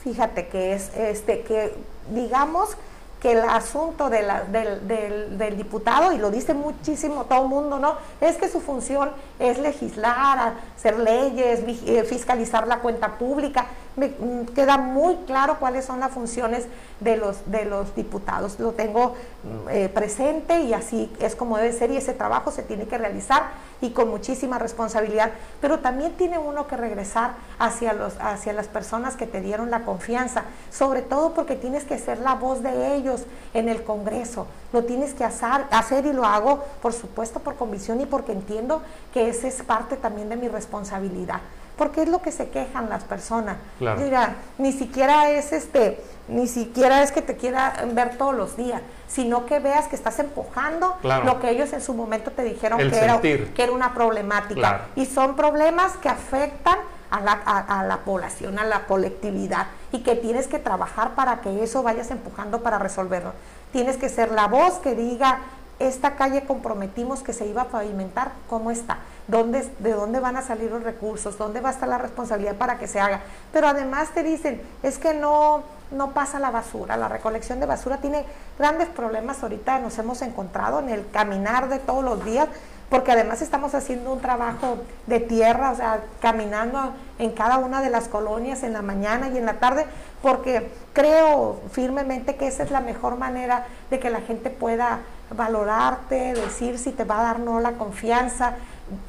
Fíjate 0.02 0.48
que 0.48 0.74
es 0.74 0.94
este 0.96 1.42
que 1.42 1.72
digamos 2.14 2.76
que 3.20 3.32
el 3.32 3.40
asunto 3.40 4.08
del, 4.08 4.26
del, 4.50 5.56
diputado, 5.56 6.12
y 6.12 6.18
lo 6.18 6.30
dice 6.30 6.54
muchísimo 6.54 7.24
todo 7.24 7.42
el 7.42 7.48
mundo, 7.48 7.78
¿no? 7.78 7.94
Es 8.20 8.36
que 8.36 8.48
su 8.48 8.60
función 8.60 9.10
es 9.38 9.58
legislar, 9.58 10.54
hacer 10.76 10.98
leyes, 10.98 11.60
eh, 11.86 12.04
fiscalizar 12.04 12.66
la 12.66 12.78
cuenta 12.78 13.18
pública. 13.18 13.66
Me 13.96 14.08
mm, 14.08 14.46
queda 14.54 14.78
muy 14.78 15.16
claro 15.26 15.58
cuáles 15.58 15.84
son 15.84 16.00
las 16.00 16.12
funciones 16.12 16.66
de 17.00 17.16
los, 17.16 17.50
de 17.50 17.64
los 17.64 17.94
diputados. 17.94 18.58
Lo 18.60 18.72
tengo 18.72 19.14
mm, 19.42 19.68
eh, 19.70 19.88
presente 19.88 20.60
y 20.60 20.72
así 20.72 21.12
es 21.18 21.34
como 21.34 21.56
debe 21.56 21.72
ser 21.72 21.90
y 21.90 21.96
ese 21.96 22.12
trabajo 22.12 22.50
se 22.50 22.62
tiene 22.62 22.86
que 22.86 22.98
realizar 22.98 23.50
y 23.80 23.90
con 23.90 24.08
muchísima 24.08 24.58
responsabilidad. 24.58 25.32
Pero 25.60 25.80
también 25.80 26.12
tiene 26.12 26.38
uno 26.38 26.66
que 26.66 26.76
regresar 26.76 27.34
hacia, 27.58 27.92
los, 27.92 28.14
hacia 28.20 28.52
las 28.52 28.68
personas 28.68 29.16
que 29.16 29.26
te 29.26 29.40
dieron 29.40 29.70
la 29.70 29.84
confianza, 29.84 30.44
sobre 30.70 31.02
todo 31.02 31.34
porque 31.34 31.56
tienes 31.56 31.84
que 31.84 31.98
ser 31.98 32.18
la 32.18 32.34
voz 32.34 32.62
de 32.62 32.94
ellos 32.94 33.24
en 33.54 33.68
el 33.68 33.82
Congreso. 33.82 34.46
Lo 34.72 34.84
tienes 34.84 35.14
que 35.14 35.24
hacer, 35.24 35.66
hacer 35.70 36.06
y 36.06 36.12
lo 36.12 36.24
hago, 36.24 36.62
por 36.80 36.92
supuesto, 36.92 37.40
por 37.40 37.56
convicción 37.56 38.00
y 38.00 38.06
porque 38.06 38.32
entiendo 38.32 38.82
que 39.12 39.28
esa 39.28 39.48
es 39.48 39.62
parte 39.62 39.96
también 39.96 40.28
de 40.28 40.36
mi 40.36 40.48
responsabilidad 40.48 41.40
porque 41.80 42.02
es 42.02 42.10
lo 42.10 42.20
que 42.20 42.30
se 42.30 42.50
quejan 42.50 42.90
las 42.90 43.04
personas. 43.04 43.56
Mira, 43.78 44.34
ni 44.58 44.70
siquiera 44.70 45.30
es 45.30 45.50
este, 45.50 45.98
ni 46.28 46.46
siquiera 46.46 47.02
es 47.02 47.10
que 47.10 47.22
te 47.22 47.38
quiera 47.38 47.86
ver 47.94 48.18
todos 48.18 48.34
los 48.34 48.54
días, 48.54 48.82
sino 49.08 49.46
que 49.46 49.60
veas 49.60 49.88
que 49.88 49.96
estás 49.96 50.18
empujando 50.18 50.98
lo 51.02 51.40
que 51.40 51.48
ellos 51.48 51.72
en 51.72 51.80
su 51.80 51.94
momento 51.94 52.32
te 52.32 52.44
dijeron 52.44 52.78
que 52.78 52.98
era, 52.98 53.18
que 53.22 53.62
era, 53.62 53.72
una 53.72 53.94
problemática. 53.94 54.88
Y 54.94 55.06
son 55.06 55.36
problemas 55.36 55.96
que 55.96 56.10
afectan 56.10 56.76
a 57.10 57.20
la, 57.22 57.32
a 57.32 57.82
la, 57.84 57.96
población, 58.00 58.58
a 58.58 58.66
la 58.66 58.84
colectividad, 58.84 59.68
y 59.90 60.00
que 60.00 60.16
tienes 60.16 60.48
que 60.48 60.58
trabajar 60.58 61.14
para 61.14 61.40
que 61.40 61.64
eso 61.64 61.82
vayas 61.82 62.10
empujando 62.10 62.60
para 62.62 62.78
resolverlo. 62.78 63.32
Tienes 63.72 63.96
que 63.96 64.10
ser 64.10 64.32
la 64.32 64.48
voz 64.48 64.74
que 64.80 64.94
diga, 64.94 65.38
esta 65.78 66.14
calle 66.14 66.42
comprometimos 66.42 67.22
que 67.22 67.32
se 67.32 67.46
iba 67.46 67.62
a 67.62 67.68
pavimentar, 67.68 68.32
¿cómo 68.50 68.70
está? 68.70 68.98
¿Dónde, 69.30 69.68
¿De 69.78 69.92
dónde 69.92 70.18
van 70.18 70.36
a 70.36 70.42
salir 70.42 70.70
los 70.70 70.82
recursos? 70.82 71.38
¿Dónde 71.38 71.60
va 71.60 71.68
a 71.68 71.72
estar 71.72 71.88
la 71.88 71.98
responsabilidad 71.98 72.56
para 72.56 72.78
que 72.78 72.88
se 72.88 72.98
haga? 72.98 73.20
Pero 73.52 73.68
además 73.68 74.10
te 74.12 74.24
dicen, 74.24 74.60
es 74.82 74.98
que 74.98 75.14
no, 75.14 75.62
no 75.92 76.10
pasa 76.10 76.40
la 76.40 76.50
basura, 76.50 76.96
la 76.96 77.08
recolección 77.08 77.60
de 77.60 77.66
basura 77.66 77.98
tiene 77.98 78.24
grandes 78.58 78.88
problemas 78.88 79.42
ahorita, 79.42 79.78
nos 79.78 79.98
hemos 79.98 80.22
encontrado 80.22 80.80
en 80.80 80.88
el 80.88 81.08
caminar 81.10 81.68
de 81.68 81.78
todos 81.78 82.02
los 82.02 82.24
días, 82.24 82.48
porque 82.88 83.12
además 83.12 83.40
estamos 83.40 83.72
haciendo 83.76 84.12
un 84.12 84.20
trabajo 84.20 84.78
de 85.06 85.20
tierra, 85.20 85.70
o 85.70 85.76
sea, 85.76 86.00
caminando 86.20 86.92
en 87.20 87.30
cada 87.30 87.58
una 87.58 87.82
de 87.82 87.90
las 87.90 88.08
colonias 88.08 88.64
en 88.64 88.72
la 88.72 88.82
mañana 88.82 89.28
y 89.28 89.38
en 89.38 89.46
la 89.46 89.60
tarde, 89.60 89.86
porque 90.22 90.72
creo 90.92 91.60
firmemente 91.70 92.34
que 92.34 92.48
esa 92.48 92.64
es 92.64 92.72
la 92.72 92.80
mejor 92.80 93.16
manera 93.16 93.66
de 93.90 94.00
que 94.00 94.10
la 94.10 94.20
gente 94.20 94.50
pueda 94.50 95.00
valorarte, 95.34 96.34
decir 96.34 96.78
si 96.78 96.92
te 96.92 97.04
va 97.04 97.20
a 97.20 97.22
dar 97.22 97.40
no 97.40 97.60
la 97.60 97.72
confianza, 97.72 98.54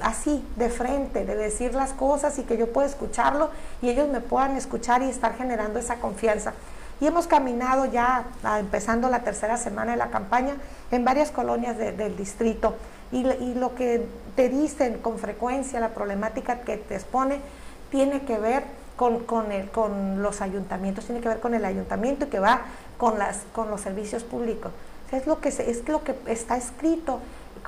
así 0.01 0.45
de 0.55 0.69
frente, 0.69 1.25
de 1.25 1.35
decir 1.35 1.73
las 1.73 1.93
cosas 1.93 2.37
y 2.39 2.43
que 2.43 2.57
yo 2.57 2.71
pueda 2.71 2.87
escucharlo 2.87 3.49
y 3.81 3.89
ellos 3.89 4.07
me 4.09 4.21
puedan 4.21 4.55
escuchar 4.55 5.01
y 5.01 5.09
estar 5.09 5.35
generando 5.35 5.79
esa 5.79 5.95
confianza. 5.95 6.53
Y 6.99 7.07
hemos 7.07 7.25
caminado 7.25 7.85
ya, 7.85 8.25
ah, 8.43 8.59
empezando 8.59 9.09
la 9.09 9.23
tercera 9.23 9.57
semana 9.57 9.93
de 9.93 9.97
la 9.97 10.11
campaña, 10.11 10.53
en 10.91 11.03
varias 11.03 11.31
colonias 11.31 11.75
del 11.77 12.15
distrito. 12.15 12.75
Y, 13.11 13.23
lo 13.55 13.73
que 13.75 14.05
te 14.35 14.49
dicen 14.49 14.99
con 14.99 15.17
frecuencia, 15.17 15.79
la 15.79 15.89
problemática 15.89 16.59
que 16.59 16.77
te 16.77 16.95
expone, 16.95 17.39
tiene 17.89 18.21
que 18.21 18.37
ver 18.37 18.63
con, 18.95 19.23
con 19.23 20.21
los 20.21 20.41
ayuntamientos, 20.41 21.05
tiene 21.05 21.21
que 21.21 21.27
ver 21.27 21.39
con 21.39 21.55
el 21.55 21.65
ayuntamiento 21.65 22.25
y 22.25 22.29
que 22.29 22.39
va 22.39 22.61
con, 22.99 23.17
las, 23.17 23.39
con 23.51 23.71
los 23.71 23.81
servicios 23.81 24.23
públicos. 24.23 24.71
Es 25.11 25.27
lo 25.27 25.39
que, 25.41 25.49
es 25.49 25.87
lo 25.87 26.03
que 26.03 26.15
está 26.27 26.57
escrito 26.57 27.19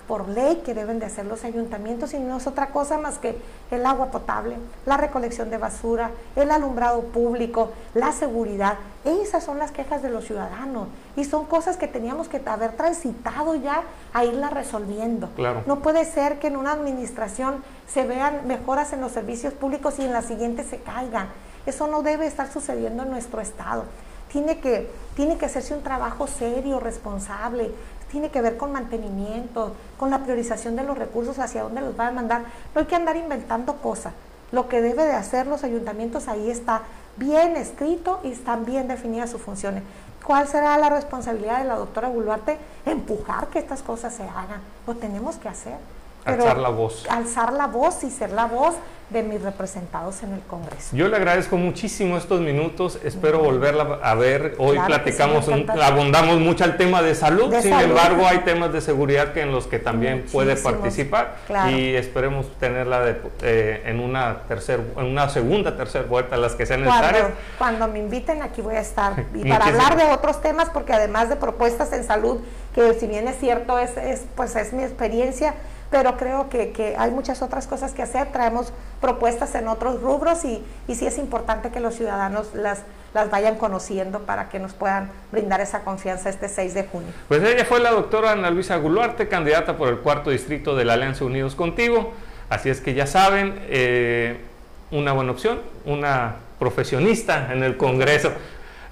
por 0.07 0.27
ley 0.27 0.61
que 0.65 0.73
deben 0.73 0.99
de 0.99 1.05
hacer 1.05 1.25
los 1.25 1.43
ayuntamientos 1.43 2.13
y 2.13 2.19
no 2.19 2.37
es 2.37 2.47
otra 2.47 2.67
cosa 2.67 2.97
más 2.97 3.17
que 3.19 3.37
el 3.71 3.85
agua 3.85 4.11
potable, 4.11 4.57
la 4.85 4.97
recolección 4.97 5.49
de 5.49 5.57
basura, 5.57 6.11
el 6.35 6.51
alumbrado 6.51 7.01
público, 7.03 7.71
la 7.93 8.11
seguridad. 8.11 8.77
Esas 9.05 9.43
son 9.43 9.59
las 9.59 9.71
quejas 9.71 10.01
de 10.01 10.09
los 10.09 10.25
ciudadanos 10.25 10.87
y 11.15 11.23
son 11.23 11.45
cosas 11.45 11.77
que 11.77 11.87
teníamos 11.87 12.27
que 12.27 12.41
haber 12.45 12.73
transitado 12.73 13.55
ya 13.55 13.83
a 14.13 14.25
irlas 14.25 14.53
resolviendo. 14.53 15.29
No 15.65 15.79
puede 15.79 16.05
ser 16.05 16.39
que 16.39 16.47
en 16.47 16.57
una 16.57 16.73
administración 16.73 17.63
se 17.87 18.05
vean 18.05 18.47
mejoras 18.47 18.93
en 18.93 19.01
los 19.01 19.11
servicios 19.11 19.53
públicos 19.53 19.99
y 19.99 20.03
en 20.03 20.13
la 20.13 20.21
siguiente 20.21 20.63
se 20.63 20.79
caigan. 20.79 21.27
Eso 21.65 21.87
no 21.87 22.01
debe 22.01 22.25
estar 22.25 22.51
sucediendo 22.51 23.03
en 23.03 23.11
nuestro 23.11 23.39
estado 23.39 23.85
tiene 24.33 24.59
que, 24.59 24.89
tiene 25.15 25.37
que 25.37 25.45
hacerse 25.45 25.75
un 25.75 25.83
trabajo 25.83 26.27
serio, 26.27 26.79
responsable, 26.79 27.71
tiene 28.11 28.29
que 28.29 28.41
ver 28.41 28.57
con 28.57 28.71
mantenimiento, 28.71 29.73
con 29.97 30.09
la 30.09 30.19
priorización 30.19 30.75
de 30.75 30.83
los 30.83 30.97
recursos, 30.97 31.39
hacia 31.39 31.63
dónde 31.63 31.81
los 31.81 31.95
van 31.95 32.09
a 32.09 32.11
mandar. 32.11 32.41
No 32.73 32.81
hay 32.81 32.87
que 32.87 32.95
andar 32.95 33.15
inventando 33.15 33.77
cosas. 33.77 34.13
Lo 34.51 34.67
que 34.67 34.81
debe 34.81 35.05
de 35.05 35.13
hacer 35.13 35.47
los 35.47 35.63
ayuntamientos 35.63 36.27
ahí 36.27 36.49
está 36.49 36.81
bien 37.15 37.55
escrito 37.55 38.19
y 38.23 38.31
están 38.31 38.65
bien 38.65 38.87
definidas 38.87 39.29
sus 39.29 39.41
funciones. 39.41 39.83
¿Cuál 40.25 40.47
será 40.47 40.77
la 40.77 40.89
responsabilidad 40.89 41.59
de 41.59 41.65
la 41.65 41.75
doctora 41.75 42.07
Buluarte? 42.07 42.57
Empujar 42.85 43.47
que 43.47 43.59
estas 43.59 43.83
cosas 43.83 44.15
se 44.15 44.23
hagan. 44.23 44.61
Lo 44.87 44.95
tenemos 44.95 45.35
que 45.35 45.49
hacer. 45.49 45.77
Alzar 46.25 46.57
la 46.57 46.69
voz. 46.69 47.05
Alzar 47.09 47.53
la 47.53 47.67
voz 47.67 48.03
y 48.03 48.09
ser 48.09 48.31
la 48.31 48.45
voz 48.45 48.75
de 49.13 49.21
mis 49.21 49.41
representados 49.41 50.23
en 50.23 50.33
el 50.33 50.41
Congreso. 50.41 50.95
Yo 50.95 51.07
le 51.07 51.15
agradezco 51.15 51.55
muchísimo 51.55 52.17
estos 52.17 52.41
minutos, 52.41 52.99
espero 53.03 53.39
volverla 53.39 53.99
a 54.01 54.15
ver. 54.15 54.55
Hoy 54.57 54.79
platicamos, 54.79 55.47
abundamos 55.81 56.39
mucho 56.39 56.63
al 56.63 56.77
tema 56.77 57.01
de 57.01 57.13
salud, 57.13 57.53
sin 57.61 57.73
embargo 57.73 58.25
hay 58.25 58.39
temas 58.39 58.73
de 58.73 58.81
seguridad 58.81 59.31
que 59.33 59.41
en 59.41 59.51
los 59.51 59.67
que 59.67 59.77
también 59.77 60.25
puede 60.31 60.55
participar 60.55 61.35
y 61.69 61.93
esperemos 61.95 62.47
tenerla 62.59 63.15
eh, 63.41 63.83
en 63.85 63.99
una 63.99 64.39
tercer, 64.47 64.81
en 64.97 65.05
una 65.05 65.29
segunda, 65.29 65.77
tercera 65.77 66.05
vuelta, 66.05 66.35
las 66.35 66.55
que 66.55 66.65
sean 66.65 66.83
necesarias. 66.83 67.27
Cuando, 67.57 67.87
me 67.87 67.99
inviten 67.99 68.41
aquí 68.41 68.61
voy 68.61 68.75
a 68.75 68.81
estar 68.81 69.25
y 69.35 69.47
para 69.49 69.65
hablar 69.65 69.95
de 69.95 70.05
otros 70.05 70.41
temas, 70.41 70.69
porque 70.69 70.93
además 70.93 71.29
de 71.29 71.35
propuestas 71.35 71.93
en 71.93 72.03
salud, 72.03 72.39
que 72.73 72.95
si 72.95 73.05
bien 73.05 73.27
es 73.27 73.39
cierto, 73.39 73.77
es, 73.77 73.95
es 73.97 74.23
pues 74.35 74.55
es 74.55 74.73
mi 74.73 74.83
experiencia, 74.83 75.53
pero 75.93 76.17
creo 76.17 76.49
que, 76.49 76.95
hay 76.97 77.11
muchas 77.11 77.43
otras 77.43 77.67
cosas 77.67 77.93
que 77.93 78.01
hacer, 78.01 78.31
traemos 78.31 78.73
propuestas 78.99 79.53
en 79.53 79.67
otros 79.67 80.01
rubros 80.01 80.43
y, 80.43 80.63
y 80.87 80.95
sí 80.95 81.05
es 81.05 81.19
importante 81.19 81.69
que 81.69 81.79
los 81.79 81.93
ciudadanos 81.93 82.55
las, 82.55 82.79
las 83.13 83.29
vayan 83.29 83.57
conociendo 83.57 84.21
para 84.21 84.49
que 84.49 84.57
nos 84.57 84.73
puedan 84.73 85.11
brindar 85.31 85.61
esa 85.61 85.81
confianza 85.83 86.31
este 86.31 86.49
6 86.49 86.73
de 86.73 86.85
junio. 86.85 87.09
Pues 87.27 87.43
ella 87.43 87.63
fue 87.63 87.79
la 87.79 87.91
doctora 87.91 88.31
Ana 88.31 88.49
Luisa 88.49 88.75
Guluarte, 88.77 89.27
candidata 89.27 89.77
por 89.77 89.87
el 89.89 89.99
cuarto 89.99 90.31
distrito 90.31 90.75
de 90.75 90.83
la 90.83 90.93
Alianza 90.93 91.25
Unidos 91.25 91.53
Contigo, 91.53 92.11
así 92.49 92.71
es 92.71 92.81
que 92.81 92.95
ya 92.95 93.05
saben, 93.05 93.61
eh, 93.67 94.41
una 94.89 95.13
buena 95.13 95.31
opción, 95.31 95.59
una 95.85 96.37
profesionista 96.57 97.53
en 97.53 97.61
el 97.61 97.77
Congreso. 97.77 98.31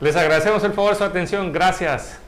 Les 0.01 0.15
agradecemos 0.15 0.63
el 0.65 0.73
favor 0.73 0.91
de 0.91 0.97
su 0.99 1.03
atención, 1.03 1.51
gracias. 1.51 2.19